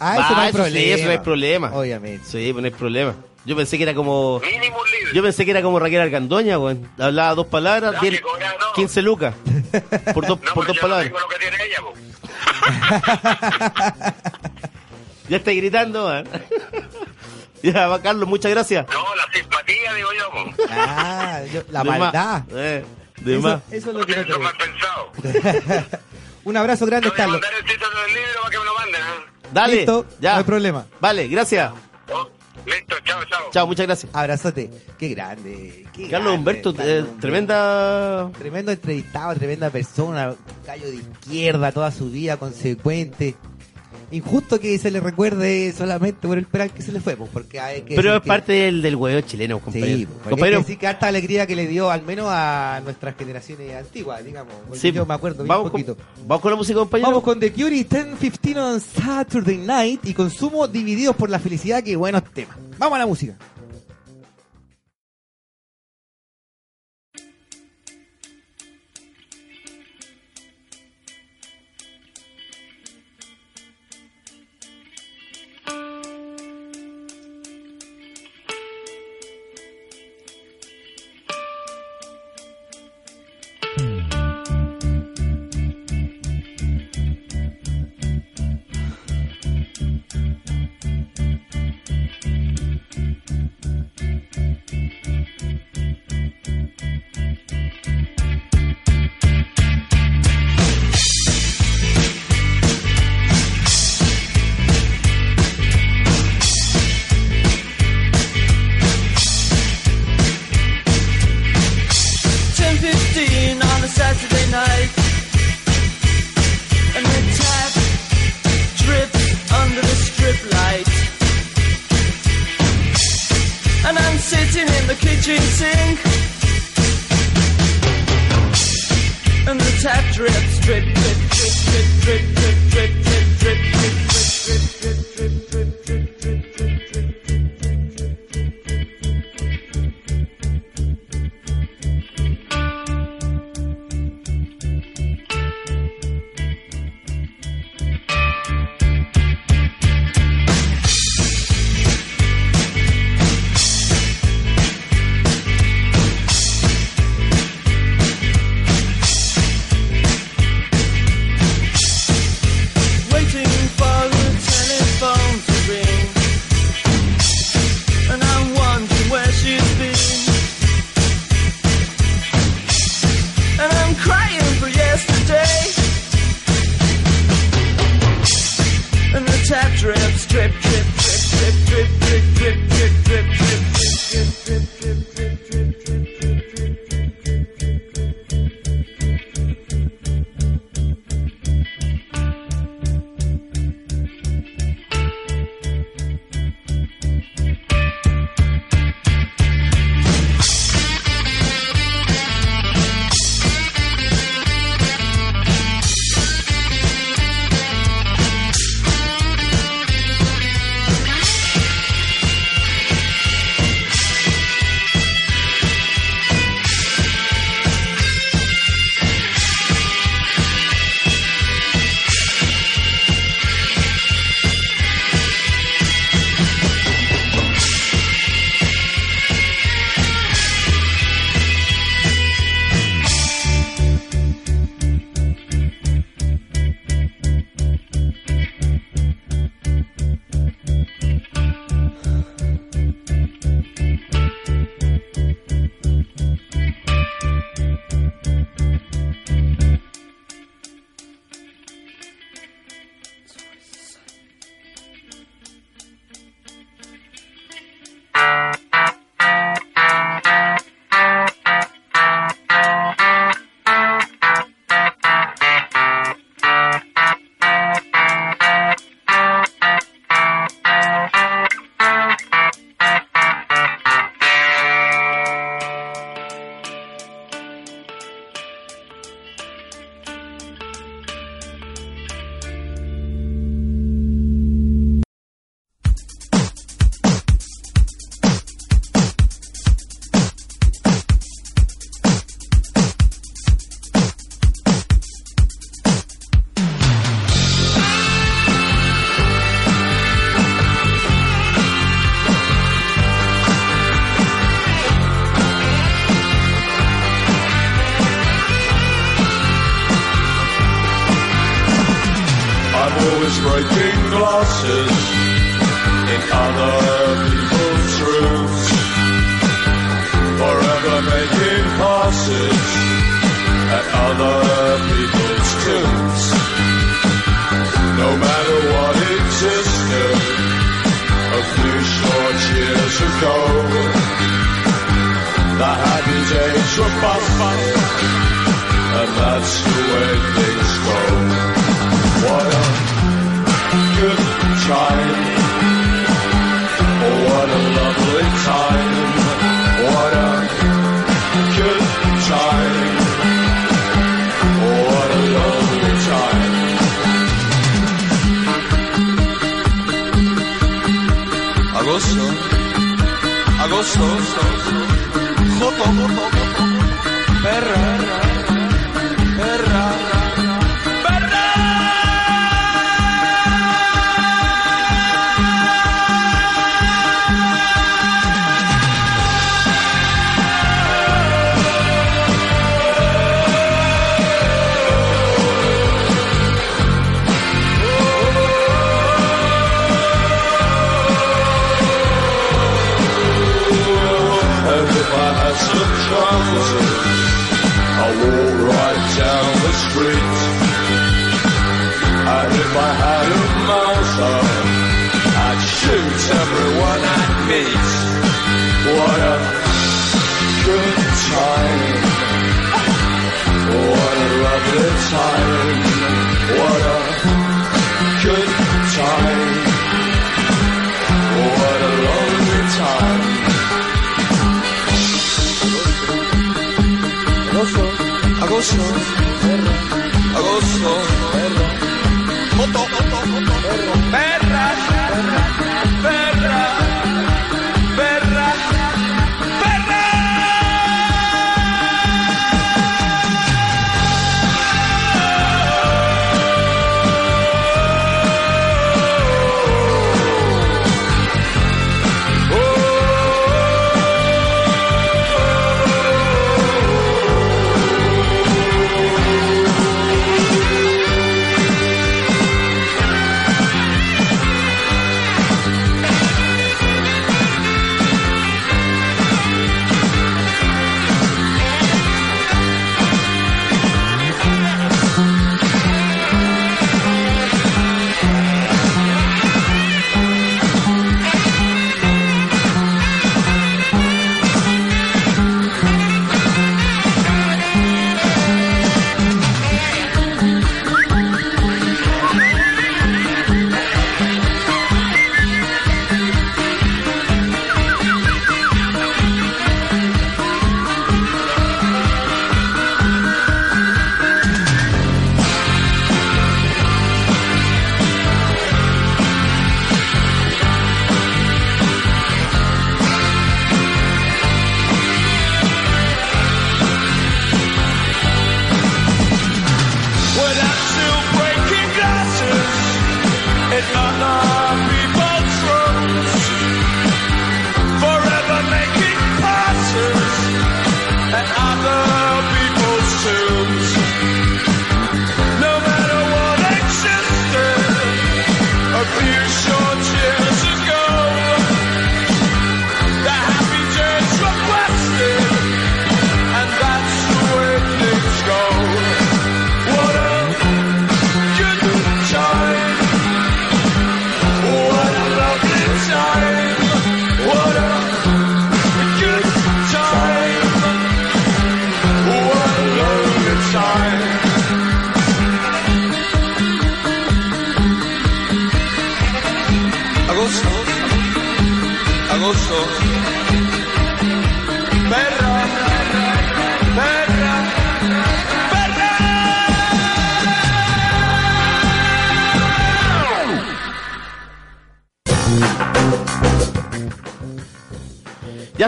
[0.00, 0.94] Ah, eso Ah, no hay eso sí, problema.
[0.96, 1.70] eso no hay problema.
[1.74, 2.24] Obviamente.
[2.26, 3.14] Sí, pues no hay problema.
[3.46, 4.38] Yo pensé que era como...
[4.40, 5.12] Mínimo un libro.
[5.14, 6.76] Yo pensé que era como Raquel Argandoña, güey.
[6.98, 8.72] Hablaba dos palabras, diez- cobraba todo.
[8.74, 9.34] 15 lucas.
[10.14, 11.10] Por dos, No, por dos no palabras.
[11.10, 11.80] lo que tiene ella.
[15.28, 16.24] Ya está gritando, ¿eh?
[17.62, 18.86] Ya, va, Carlos, muchas gracias.
[18.90, 20.44] No, la simpatía, digo yo, po.
[20.70, 21.98] Ah, yo- la De más.
[21.98, 22.42] maldad.
[22.52, 22.84] Eh,
[23.20, 23.60] de Eso, más.
[23.70, 25.12] eso es lo que no mal pensado.
[26.44, 27.40] Un abrazo grande, Te voy a Carlos.
[27.42, 29.48] mandar el título del libro para que me lo manden, ¿eh?
[29.52, 30.32] Dale, Listo, ya.
[30.32, 30.86] no hay problema.
[31.00, 31.70] Vale, gracias.
[32.66, 33.50] Listo, chao, chao.
[33.50, 34.14] Chao, muchas gracias.
[34.14, 34.70] Abrazote.
[34.98, 35.86] Qué grande.
[35.92, 37.20] qué Carlos grande, Humberto, Carlos eh, Humberto.
[37.20, 38.30] tremenda...
[38.38, 40.34] Tremendo entrevistado, tremenda persona,
[40.64, 43.34] callo de izquierda toda su vida, consecuente.
[44.12, 47.60] Injusto que se le recuerde solamente por el penal que se le fue, pues, porque
[47.60, 49.88] hay que Pero es que- parte del, del huevo chileno, Sí, compañero.
[49.88, 53.14] porque hay que compañero, decir que harta alegría que le dio al menos a nuestras
[53.16, 54.52] generaciones antiguas, digamos.
[54.74, 55.94] sí, yo me acuerdo bien vamos poquito.
[55.96, 57.08] Con, vamos con la música, compañero.
[57.08, 61.82] Vamos con The Cure y 10-15 on Saturday Night y consumo divididos por la felicidad,
[61.82, 62.56] que buenos temas.
[62.78, 63.36] Vamos a la música.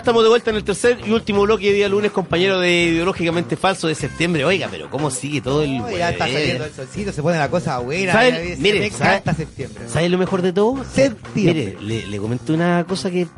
[0.03, 3.57] Estamos de vuelta en el tercer y último bloque de día lunes, compañero de Ideológicamente
[3.57, 4.45] Falso de septiembre.
[4.45, 5.79] Oiga, pero ¿cómo sigue todo el...
[5.79, 8.13] No, ya está saliendo el solcito, se pone la cosa buena.
[8.13, 8.57] ¿Sabe?
[8.59, 9.11] Mire, me ¿sabe?
[9.17, 9.85] encanta septiembre.
[9.89, 10.85] ¿Sabes lo mejor de todo?
[10.93, 11.77] Septiembre.
[11.79, 13.29] Mire, le, le comenté una cosa que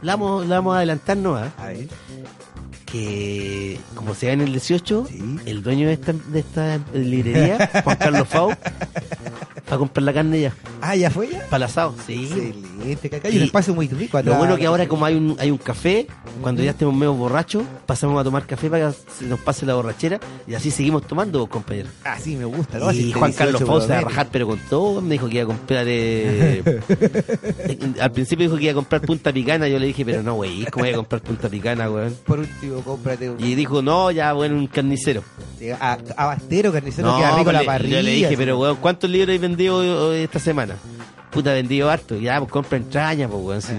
[0.00, 1.52] la vamos, la vamos a adelantarnos, ¿ah?
[1.58, 1.88] A ver.
[2.86, 5.22] que como se ve en el 18, Sí.
[5.46, 8.48] el dueño de esta, de esta librería, Juan Carlos Fau,
[9.70, 11.40] va a comprar la carne ya, Ah, ¿ya fue ya?
[11.50, 11.94] para el asado.
[12.06, 12.54] Sí.
[12.84, 14.20] Excelente, que acá hay un Y espacio muy rico.
[14.22, 16.06] Lo bueno que ahora como hay un, hay un café,
[16.42, 19.74] cuando ya estemos medio borrachos, pasamos a tomar café para que se nos pase la
[19.74, 21.88] borrachera y así seguimos tomando, compañero.
[22.04, 22.78] Ah, sí, me gusta.
[22.78, 25.44] Y Así, Juan 18 Carlos va a rajar, pero con todo, me dijo que iba
[25.44, 25.84] a comprar...
[25.88, 26.80] eh,
[28.00, 30.64] al principio dijo que iba a comprar Punta Picana, yo le dije, pero no, güey,
[30.66, 32.14] ¿cómo voy a comprar Punta Picana, weón?
[32.26, 33.42] Por último, cómprate un...
[33.42, 35.22] Y dijo, no, ya, bueno, un carnicero.
[35.80, 37.96] A, abastero, carnicero, No, queda rico la parrilla.
[37.98, 38.36] yo le dije, así.
[38.36, 40.76] pero weón, ¿cuántos libros hay vendido eh, esta semana?
[41.34, 42.16] Puta, vendido harto.
[42.16, 43.60] Ya, pues compra entraña, pues weón.
[43.62, 43.72] sí.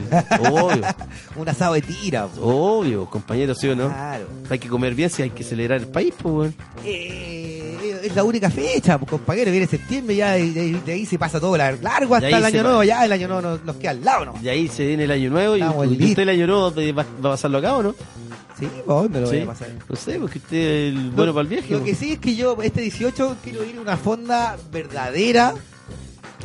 [0.51, 0.84] Obvio,
[1.38, 2.28] Un asado de tira.
[2.28, 2.41] po.
[2.41, 3.88] obvio, compañero, ¿sí o no?
[3.88, 4.28] Claro.
[4.49, 6.56] Hay que comer bien si hay que celebrar el país, pues weón.
[6.84, 11.18] Eh, es la única fecha, pues, compañero, viene septiembre, ya de, de- de ahí se
[11.18, 13.91] pasa todo la- largo hasta el año nuevo, ya el año nuevo nos, nos queda
[13.91, 14.34] al lado, ¿no?
[14.43, 16.10] Y ahí se viene el año nuevo y, Estamos y listos.
[16.10, 17.95] usted el año nuevo va, va a pasarlo acá o no?
[18.60, 19.70] Sí, pues, ¿dónde lo voy a pasar?
[19.89, 21.74] No sé, porque usted es el bueno para el viaje.
[21.74, 21.86] Lo po.
[21.86, 25.53] que sí es que yo, este 18, quiero ir a una fonda verdadera.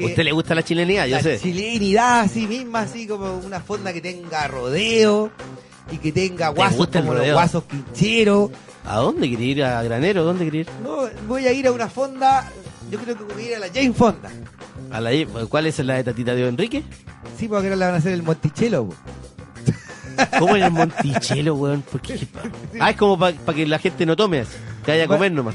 [0.02, 1.06] ¿A usted le gusta la chilenidad?
[1.06, 1.38] Yo la sé.
[1.38, 5.30] chilenidad así misma, así como una fonda que tenga rodeo
[5.90, 8.50] y que tenga ¿Te guasos como los guasos quincheros.
[8.84, 9.64] ¿A dónde quiere ir?
[9.64, 10.24] ¿A Granero?
[10.24, 10.68] ¿Dónde quiere ir?
[10.82, 12.50] No, voy a ir a una fonda,
[12.90, 14.30] yo creo que voy a ir a la Jane Fonda.
[14.90, 15.10] ¿A la,
[15.48, 16.82] ¿Cuál es la de Tatita de Enrique?
[17.38, 18.86] Sí, porque ahora la van a hacer el Monticello.
[18.86, 18.94] po.
[20.38, 21.82] ¿Cómo en el Monticello, weón?
[21.82, 22.18] ¿Por qué?
[22.80, 25.54] Ah, es como para que la gente no tome, así, que vaya a comer nomás.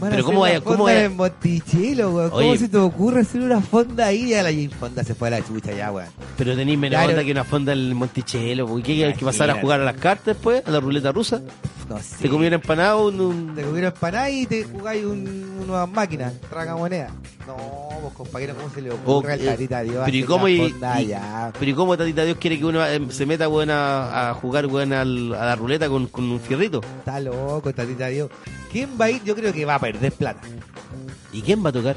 [0.00, 2.30] Van Pero ¿cómo una vaya- cómo vaya- en Monticello, weón.
[2.30, 2.58] ¿Cómo Oye.
[2.58, 4.30] se te ocurre hacer una fonda ahí?
[4.30, 6.08] Ya la Fonda se fue a la chucha ya, weón.
[6.36, 7.10] Pero tenéis menos Claro.
[7.10, 8.66] onda que una fonda en el Monticello.
[8.66, 9.60] ¿Por qué hay que pasar a Imagínate.
[9.60, 10.62] jugar a las cartas después?
[10.66, 11.40] ¿A la ruleta rusa?
[11.88, 12.16] No sé.
[12.22, 13.06] ¿Te comieron empanado?
[13.06, 17.10] Un, un- Te comieron empanada y te jugáis un, una máquina, traga moneda.
[17.46, 17.56] No,
[18.00, 20.74] vos compañero, ¿cómo se le ocurre al tatita Dios pero ¿y cómo, y,
[21.58, 24.66] pero ¿y cómo Tatita Dios quiere que uno eh, se meta weón, a, a jugar
[24.66, 26.80] weón, al- a la ruleta con, con un fierrito?
[27.00, 28.30] Está loco, tatita Dios.
[28.72, 29.22] ¿Quién va a ir?
[29.24, 30.40] Yo creo que va a perder plata.
[31.32, 31.96] ¿Y quién va a tocar?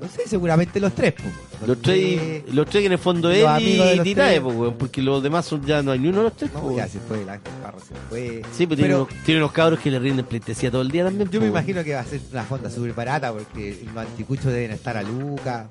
[0.00, 1.66] No sé, seguramente los tres, po.
[1.66, 5.22] Los tres, los tres que en el fondo él y Titae, po, weón, porque los
[5.22, 6.50] demás son, ya no hay ni uno de los tres.
[6.50, 6.76] po, No, weón.
[6.76, 8.42] ya se fue, el Ángel Parro se fue.
[8.56, 11.28] Sí, pero, tiene, unos, tiene unos cabros que le rinden pleitesía todo el día también.
[11.30, 11.62] yo po, me weón.
[11.64, 15.02] imagino que va a ser una fonda súper barata porque los anticuchos deben estar a
[15.02, 15.66] Luca.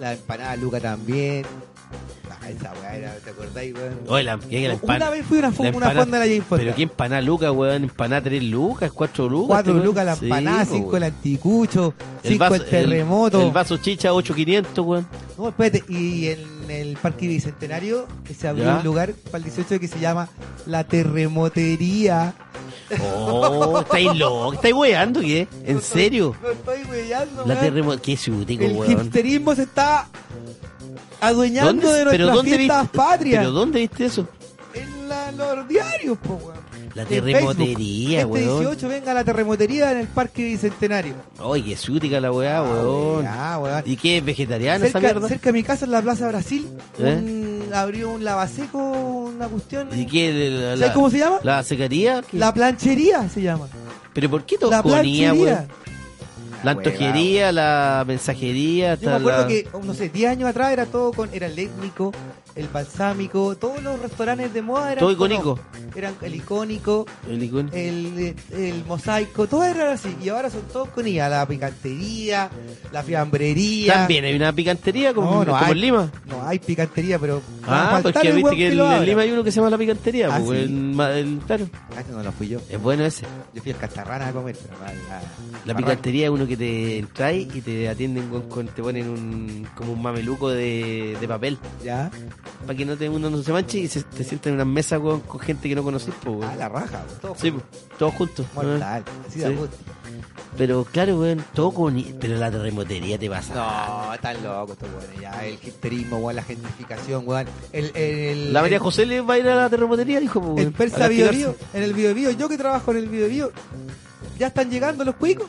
[0.00, 1.44] La empanada a Luca también.
[2.30, 3.98] Ah, esa weá era, ¿te acordáis, weón?
[4.08, 6.32] Oye, la, que la Una vez fui a una, fo- la una fonda de la
[6.32, 6.64] Jane Fonda.
[6.64, 7.82] Pero qué empanada lucas, weón.
[7.84, 9.46] Empanada 3 lucas, 4 lucas.
[9.48, 11.14] Cuatro lucas la empanada, po, cinco el weón.
[11.14, 13.40] anticucho, El cinco vaso- el terremoto.
[13.40, 15.06] El, el vaso chicha, 8500, weón.
[15.38, 18.76] No, espérate, y en el Parque Bicentenario se abrió ¿Ya?
[18.78, 20.28] un lugar para el 18 que se llama
[20.66, 22.34] La Terremotería.
[23.00, 24.52] Oh, estáis loco.
[24.54, 25.46] ¿Estáis weando qué?
[25.64, 26.34] ¿En serio?
[26.42, 27.60] No estoy weyando, La weón.
[27.60, 28.02] terremoto.
[28.02, 28.92] Qué ciútico, El weón.
[28.92, 30.08] hipsterismo se está
[31.26, 33.38] adueñando ¿Dónde- de nuestras fiestas viste, patrias.
[33.40, 34.28] ¿Pero dónde viste eso?
[34.74, 36.62] En la- los diarios, po, weón.
[36.94, 38.20] La terremotería.
[38.20, 38.60] Este weón.
[38.60, 41.14] 18 venga la terremotería en el Parque Bicentenario.
[41.40, 43.24] Oye, qué ciútica la weá, Ah, weón.
[43.24, 43.82] weá, weón.
[43.86, 45.28] ¿Y qué es vegetariana esa Cerca, mierda?
[45.28, 46.66] cerca de mi casa, en la Plaza Brasil,
[46.98, 47.20] ¿Eh?
[47.66, 49.88] un- abrió un lavaseco, una cuestión.
[49.98, 50.50] ¿Y qué?
[50.50, 51.38] La, ¿Sabes cómo se llama?
[51.42, 52.20] ¿La secaría?
[52.30, 52.38] ¿Qué?
[52.38, 53.68] La planchería se llama.
[54.12, 55.54] ¿Pero por qué todo La conía, planchería.
[55.54, 55.68] weón?
[56.64, 59.48] La antojería, la mensajería, Yo me acuerdo la...
[59.48, 61.28] que, no sé, 10 años atrás era todo con.
[61.32, 62.12] Era el étnico,
[62.54, 65.00] el balsámico, todos los restaurantes de moda eran.
[65.00, 65.58] Todo icónico.
[65.94, 67.68] Eran el icónico, El icono.
[67.72, 70.16] el, el mosaico, todo era así.
[70.22, 71.28] Y ahora son todos con IA.
[71.28, 72.48] La picantería,
[72.92, 73.94] la fiambrería.
[73.94, 75.72] También hay una picantería como, No, no como hay.
[75.72, 76.10] en Lima.
[76.26, 77.42] No hay picantería, pero.
[77.66, 79.04] Ah, pues que viste que, en-.
[79.06, 80.28] Lima hay uno que se llama la picantería.
[80.34, 80.64] Ah, pues, sí.
[80.64, 82.60] el el- claro, Ah, no lo fui yo.
[82.68, 83.24] es bueno ese.
[83.54, 84.56] Yo fui al Cacharrana a comer.
[84.56, 84.76] pero
[85.64, 89.08] La a picantería es uno que te trae y te atienden con, con- te ponen
[89.08, 92.10] un como un mameluco de, de papel Ya.
[92.66, 94.98] para que no te uno no se manche y se, te sientan en una mesa
[94.98, 96.38] con, con gente que no conocís, pues.
[96.42, 97.64] Ah, la raja, pues, todo Sí, pues,
[97.98, 98.46] todos juntos.
[98.54, 99.04] mortal.
[99.28, 99.56] Así de Sí.
[100.56, 103.54] Pero claro, weón, todo con pero la terremotería te pasa.
[103.54, 105.44] No, están locos estos weones, ya.
[105.46, 107.46] El hipsterismo, weón, la gentrificación, weón.
[107.72, 110.50] El, el, La María el- José le va a ir a la terremotería, dijo, pues,
[110.58, 111.38] El weón, persa a Bio castigarse.
[111.58, 113.52] Bio, en el Bio Bio, yo que trabajo en el Bio Bio,
[114.38, 115.48] ya están llegando los cuicos.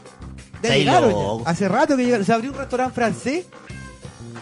[0.62, 1.50] Ya Estáis llegaron ya.
[1.50, 2.26] Hace rato que llegaron.
[2.26, 3.46] Se abrió un restaurante francés.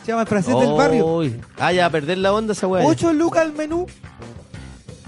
[0.06, 1.24] Se llama el francés del barrio.
[1.58, 2.86] Ah, ya, a perder la onda esa weá.
[2.86, 3.88] 8 lucas al menú.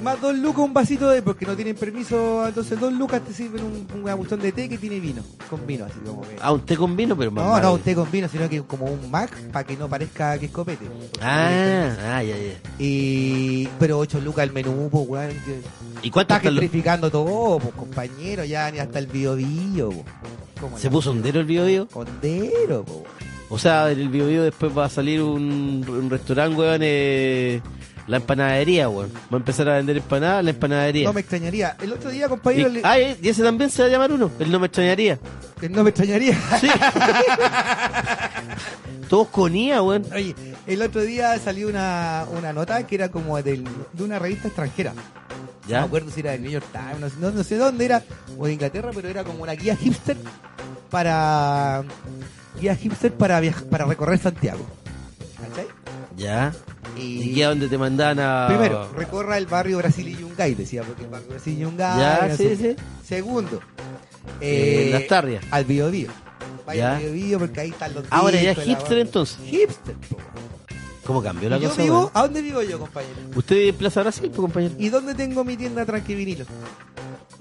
[0.04, 1.22] Más 2 lucas un vasito de.
[1.22, 2.46] Porque no tienen permiso.
[2.48, 5.24] Entonces 2 lucas te sirven un, una cuestión de té que tiene vino.
[5.50, 6.36] Con vino, así como que.
[6.42, 8.62] Ah, un té con vino, pero más no, no, un té con vino, sino que
[8.64, 10.86] como un Mac para que no parezca que es copete.
[11.22, 12.60] Ah, ah, ya, ya.
[12.80, 15.32] Y, pero 8 lucas al menú, pues, weón.
[16.02, 20.04] ¿Y cuánto Está gentrificando todo, pues, compañero, ya ni hasta el bio bio, po.
[20.60, 21.88] ¿Cómo ¿Se puso hondero el video?
[21.94, 23.04] Hondero, po.
[23.50, 27.62] O sea, en el video después va a salir un, un restaurante, weón, eh,
[28.08, 29.12] la empanadería, weón.
[29.14, 31.08] Va a empezar a vender empanadas, la empanadería.
[31.08, 31.76] No me extrañaría.
[31.82, 34.30] El otro día, Y, compañero, le- ah, y ese también se va a llamar uno,
[34.40, 35.18] el no me extrañaría.
[35.60, 36.38] que no me extrañaría.
[36.60, 36.68] Sí.
[39.10, 40.06] Todos con IA, weón.
[40.14, 40.36] Oye,
[40.68, 44.94] el otro día salió una, una nota que era como del- de una revista extranjera.
[44.94, 45.80] No ¿Ya?
[45.82, 48.04] me acuerdo si era del New York Times, no, sé- no- no sé dónde era,
[48.38, 50.18] o de Inglaterra, pero era como una guía hipster
[50.90, 51.84] para
[52.60, 54.66] guía hipster para viajar, para recorrer Santiago.
[55.40, 55.68] ¿Cachai?
[56.16, 56.54] Ya.
[56.98, 58.46] Y, ¿Y qué a dónde te mandan a...?
[58.48, 62.00] primero, recorra el barrio Brasil y Yungay, decía, porque el barrio Brasil y Yungay.
[62.00, 62.58] Ya, no sí, sé.
[62.58, 62.76] sí.
[63.04, 63.60] Segundo,
[64.40, 65.44] Eh, Las Tarrias.
[65.52, 66.10] al Bio Bio.
[66.66, 66.96] Vaya Ya.
[66.98, 69.38] al Bio Bio porque ahí están los Ahora ya es hipster entonces.
[69.46, 70.18] Hipster, po.
[71.06, 72.12] ¿Cómo cambió la yo cosa, vivo?
[72.14, 73.14] ¿a dónde vivo yo, compañero?
[73.36, 74.74] ¿Usted en Plaza Brasil, pues, compañero?
[74.78, 76.46] ¿Y dónde tengo mi tienda Tranquivinilo?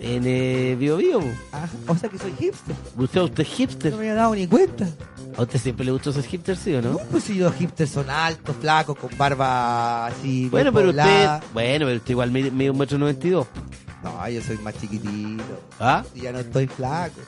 [0.01, 1.21] En eh, Bio Bio.
[1.53, 2.75] Ah, o sea que soy hipster.
[2.97, 3.93] ¿Usted, usted es hipster?
[3.93, 4.89] No me había dado ni cuenta.
[5.37, 6.93] ¿A usted siempre le gustó ser hipster, sí o no?
[6.93, 10.49] No, pues si los hipsters son altos, flacos, con barba así.
[10.51, 13.47] Bueno, pero usted, bueno, pero usted igual mide, un metro noventa y dos.
[14.03, 15.45] No, yo soy más chiquitito.
[15.79, 16.03] ¿Ah?
[16.15, 17.21] Y ya no estoy flaco.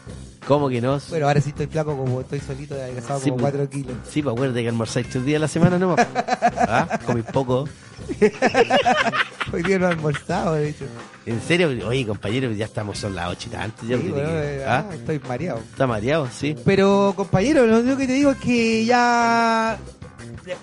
[0.47, 0.99] ¿Cómo que no?
[1.09, 3.53] Bueno, ahora sí estoy flaco como estoy solito, adelgazado Sí, como pues.
[3.53, 3.97] 4 kilos.
[4.11, 6.05] Sí, pues acuérdate que almorzáis tres días a la semana nomás.
[6.43, 6.99] ¿Ah?
[7.07, 7.69] Comí poco.
[9.53, 10.85] Hoy día no he almorzado, de hecho.
[11.27, 11.69] ¿En serio?
[11.87, 13.87] Oye, compañero, ya estamos son las ocho y tanto.
[13.87, 14.85] Ya Sí, bueno, que- ¿Ah?
[14.91, 15.59] ah, estoy mareado.
[15.61, 16.29] ¿Está mareado?
[16.33, 16.57] Sí.
[16.65, 19.79] Pero, compañero, lo único que te digo es que ya.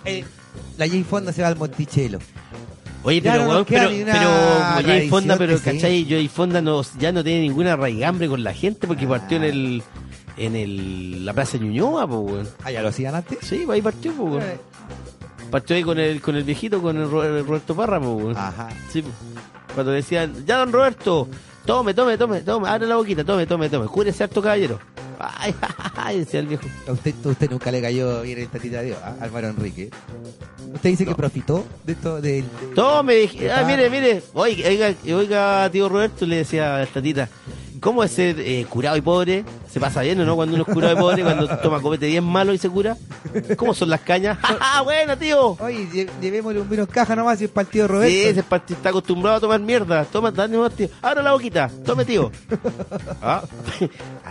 [0.05, 0.23] eh,
[0.77, 2.19] la Jane Fonda se va al Monticello.
[3.03, 5.57] Oye, Ya pero, no weón, pero, pero Jay Fonda, pero.
[5.59, 6.05] ¿cachai?
[6.07, 9.83] Jay Fonda no, ya no tiene ninguna raigambre con la gente porque partió en el,
[10.37, 12.49] en el, la Plaza Ñuñoa, pues, weón.
[12.63, 13.39] Ah, ya lo hacían antes.
[13.41, 14.43] Sí, pues ahí partió, pues, weón.
[15.51, 18.37] Eh, Partió ahí con el, con el viejito, con el, Ro- el Roberto Parra, pues.
[18.37, 18.69] Ajá.
[18.91, 19.03] Sí.
[19.73, 21.27] Cuando decían, ya don Roberto,
[21.65, 24.79] tome, tome, tome, tome, abre la boquita, tome, tome, tome, júrese harto caballero.
[25.19, 25.53] Ay,
[25.95, 26.65] ay, decía el viejo.
[26.87, 29.13] A usted, usted nunca le cayó bien el tatita de Dios, ¿ah?
[29.21, 29.89] Álvaro Enrique.
[30.73, 32.43] Usted dice que profitó de esto del.
[32.43, 36.83] de- Tome, dije, de ah, mire, mire, oiga, oiga, oiga, tío Roberto, le decía a
[36.83, 37.29] esta tita,
[37.81, 39.43] ¿cómo es ser eh, curado y pobre?
[39.69, 42.23] ¿Se pasa bien o no cuando uno es curado y pobre, cuando toma copete bien
[42.23, 42.95] malo y se cura?
[43.57, 44.37] ¿Cómo son las cañas?
[44.41, 45.57] ¡Ja, ja, bueno, tío!
[45.59, 48.09] Oye, lle- llevémosle un vino en caja nomás y es tío Roberto.
[48.11, 50.05] Sí, ese partido está acostumbrado a tomar mierda.
[50.05, 50.87] Toma, dale nomás, tío.
[51.01, 51.69] Abra la boquita.
[51.85, 52.31] Tome, tío.
[53.21, 53.43] ¿Ah?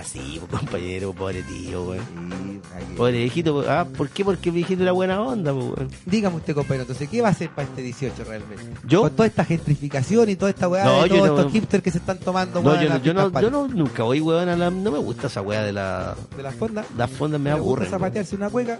[0.00, 2.04] Así, pues, compañero, pobre tío, weón.
[2.30, 2.94] Sí.
[2.96, 3.52] Pobre viejito.
[3.54, 3.86] pues, ¿Ah?
[3.96, 4.24] ¿Por qué?
[4.24, 5.88] Porque el viejito era buena onda, pues, weón.
[6.06, 8.64] Dígame usted, compañero, entonces, ¿qué va a hacer para este 18 realmente?
[8.86, 9.02] ¿Yo?
[9.02, 11.90] Con toda esta gentrificación y toda esta weá No, de todos no- estos hipsters que
[11.90, 14.70] se están tomando No, weá, yo, yo, no, yo no, nunca voy, weón, a la...
[14.70, 16.14] No me gusta esa weá de la...
[16.36, 16.86] de las fondas.
[16.96, 17.88] Las fondas me Me gusta aburren.
[17.90, 18.00] weón.
[18.00, 18.78] zapatearse una cueca,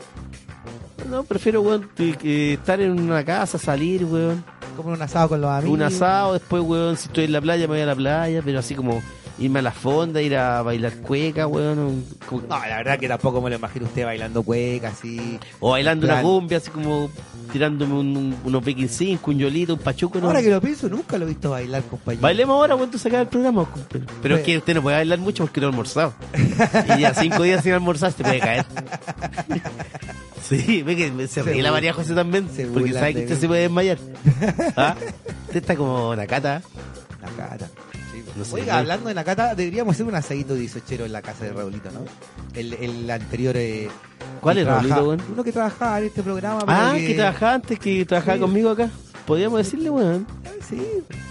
[1.11, 4.43] No, prefiero, weón, que- estar en una casa, salir, weón.
[4.77, 5.75] comer un asado con los amigos.
[5.77, 8.59] Un asado, después, weón, si estoy en la playa, me voy a la playa, pero
[8.61, 9.03] así como
[9.41, 12.05] irme a la fonda, ir a bailar cueca, weón.
[12.29, 15.39] como- No, la verdad que tampoco me lo imagino usted bailando cueca así.
[15.61, 17.11] O bailando una cumbia, así como
[17.53, 20.21] tirándome un- un- unos Viking 5, un yolito, un pachuco.
[20.21, 20.27] ¿no?
[20.29, 22.23] Ahora que lo pienso, nunca lo he visto bailar, compañero.
[22.23, 24.05] Bailemos ahora cuando se acabe el programa, compadre.
[24.23, 26.13] Pero es que usted no puede bailar mucho porque no ha almorzado.
[26.97, 28.65] y ya cinco días sin almorzar se puede caer.
[30.49, 33.41] Sí, ve que se ríe la María José también, se porque sabe que usted mí.
[33.41, 33.99] se puede desmayar.
[34.77, 34.97] ¿Ah?
[35.47, 36.61] Usted está como una cata.
[37.23, 37.69] La cata.
[38.37, 41.45] No sé, Oiga, hablando de la cata, deberíamos hacer un asadito 18 en la casa
[41.45, 42.05] de Raulito, ¿no?
[42.55, 43.57] El, el anterior.
[43.57, 43.89] eh,
[44.41, 45.23] ¿Cuál que es Raulito, weón?
[45.33, 46.65] Uno que trabajaba en este programa.
[46.67, 48.41] Ah, que trabajaba antes, que trabajaba Sí.
[48.41, 48.91] conmigo acá.
[49.27, 50.27] Podríamos decirle, weón.
[50.69, 50.81] Sí,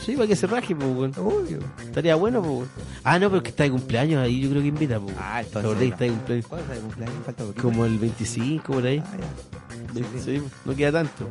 [0.05, 1.13] Sí, para que se raje, pues, weón.
[1.17, 1.59] obvio.
[1.83, 2.69] Estaría bueno, pues, weón.
[3.03, 5.15] Ah, no, pero es que está de cumpleaños ahí, yo creo que invita, pues.
[5.19, 5.93] Ah, entonces ¿Te acordás que no.
[5.93, 6.45] está de cumpleaños?
[6.47, 7.15] ¿Cuándo está de cumpleaños?
[7.25, 7.61] Falta poquito.
[7.63, 9.03] Como el 25, por ahí.
[9.05, 9.93] Ah, ya.
[9.93, 11.27] Sí, Sí, no queda tanto.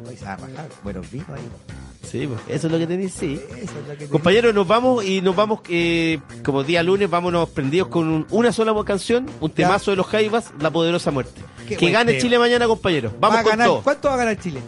[0.82, 1.42] Buenos vinos ahí.
[2.02, 3.40] Sí, pues, eso es lo que tenéis, sí.
[4.10, 8.52] Compañeros, nos vamos y nos vamos, eh, como día lunes, vámonos prendidos con un- una
[8.52, 9.54] sola canción, un Ya.
[9.56, 11.40] temazo de los Jaivas, La Poderosa Muerte.
[11.68, 12.22] Qué que buen gane tema.
[12.22, 13.12] Chile mañana, compañeros.
[13.14, 13.66] Va Vamos a con ganar.
[13.66, 13.82] todo.
[13.82, 14.60] ¿Cuánto va a ganar Chile?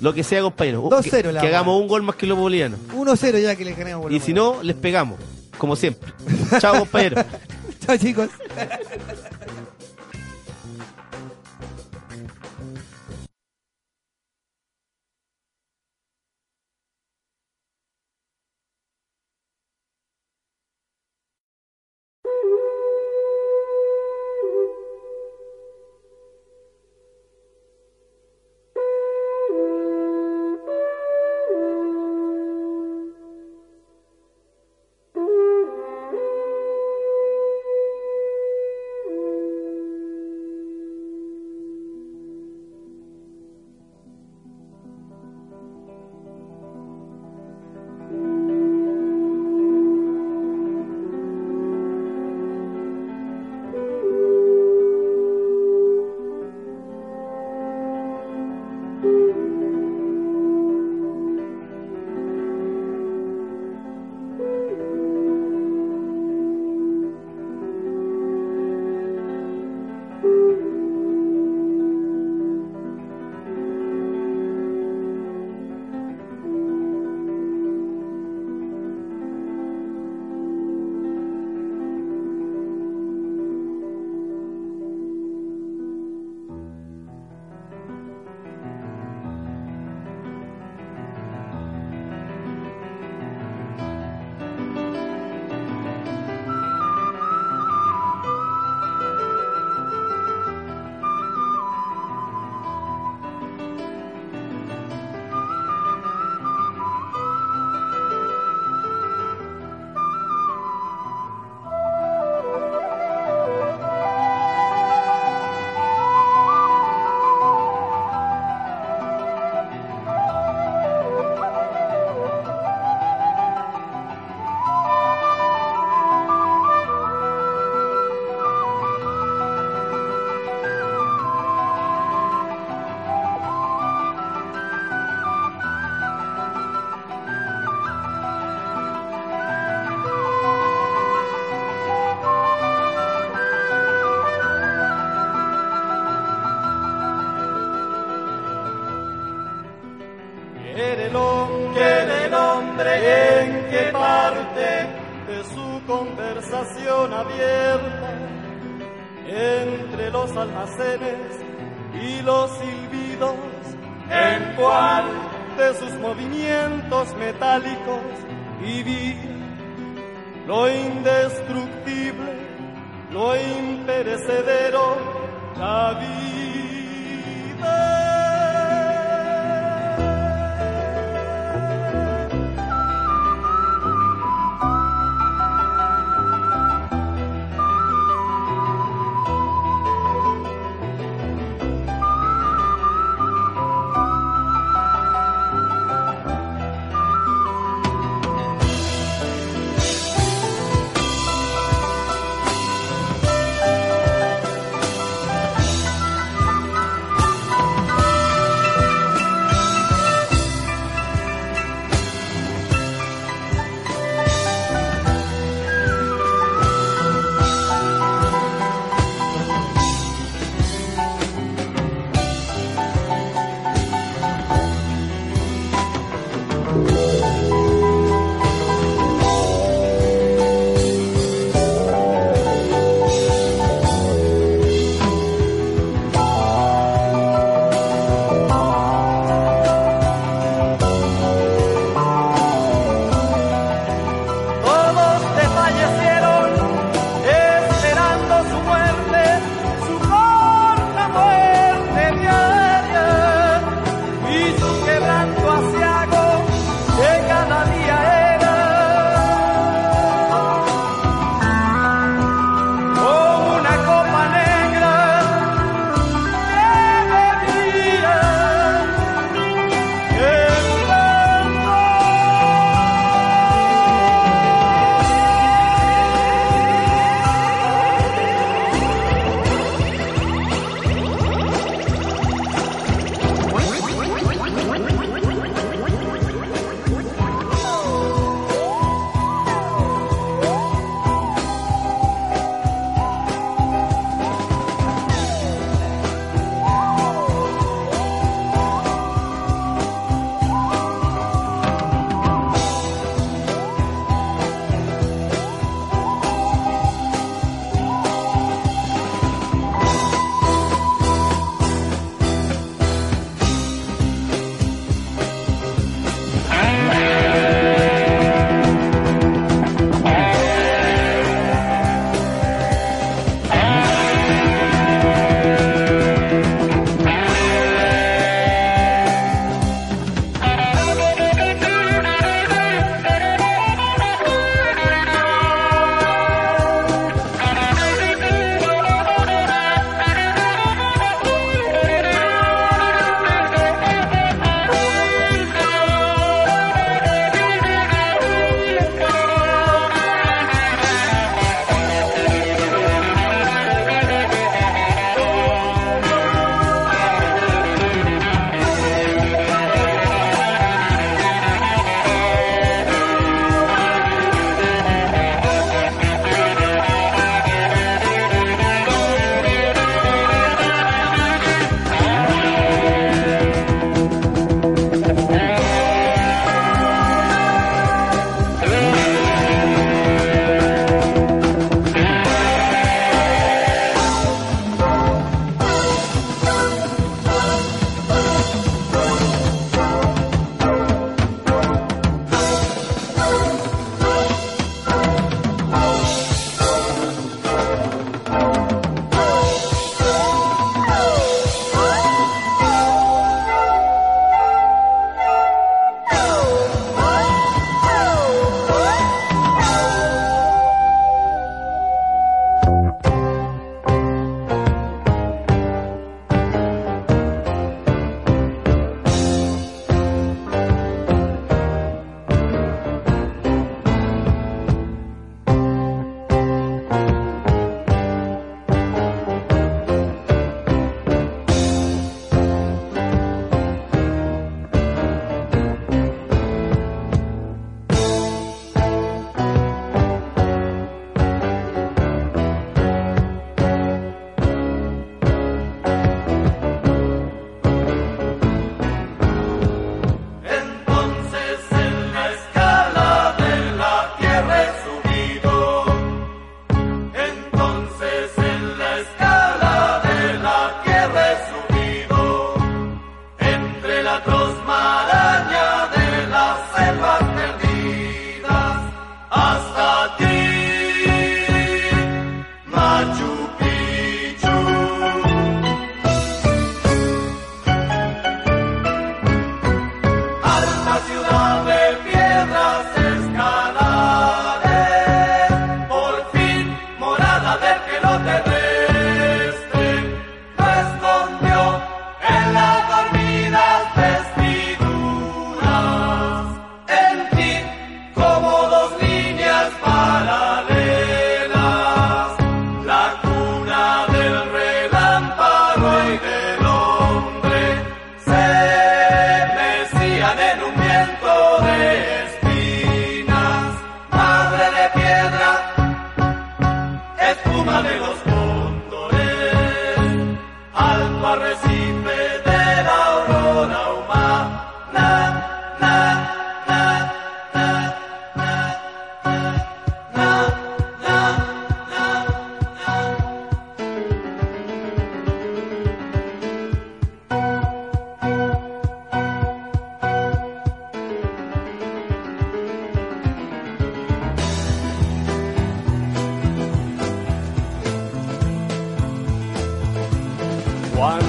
[0.00, 0.84] Lo que sea, compañeros.
[0.88, 1.54] 2-0 Que, la que vamos.
[1.56, 2.78] hagamos un gol más que los bolivianos.
[2.94, 4.02] 1-0 ya que le ganamos.
[4.02, 4.56] por Y si menos.
[4.58, 5.18] no, les pegamos,
[5.58, 6.12] como siempre.
[6.60, 7.24] Chao, compañeros.
[7.84, 8.28] Chao, chicos.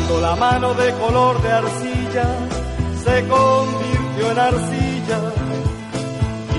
[0.10, 2.26] cuando la mano de color de arcilla
[3.04, 5.20] se convirtió en arcilla.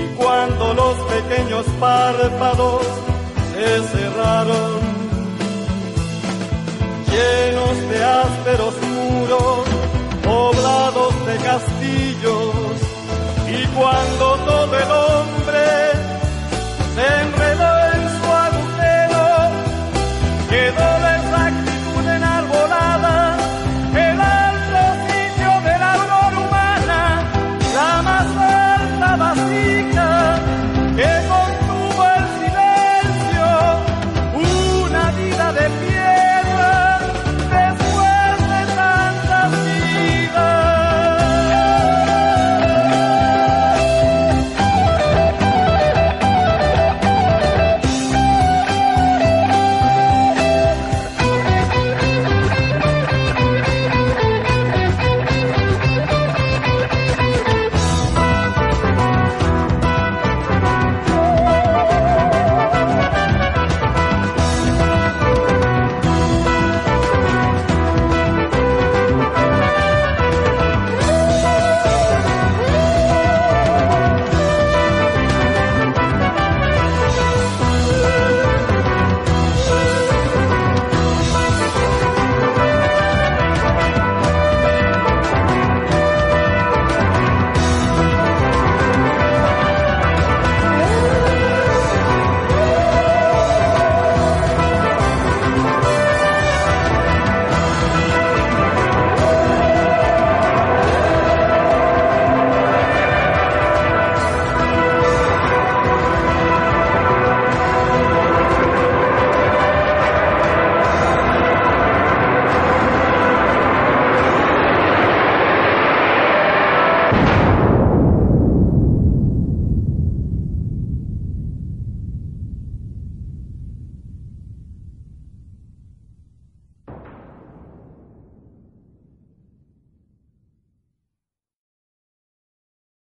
[0.01, 2.81] Y cuando los pequeños párpados
[3.53, 4.79] se cerraron
[7.11, 9.67] llenos de ásperos muros
[10.23, 12.55] poblados de castillos.
[13.49, 15.65] Y cuando todo el hombre
[16.95, 17.70] se enredó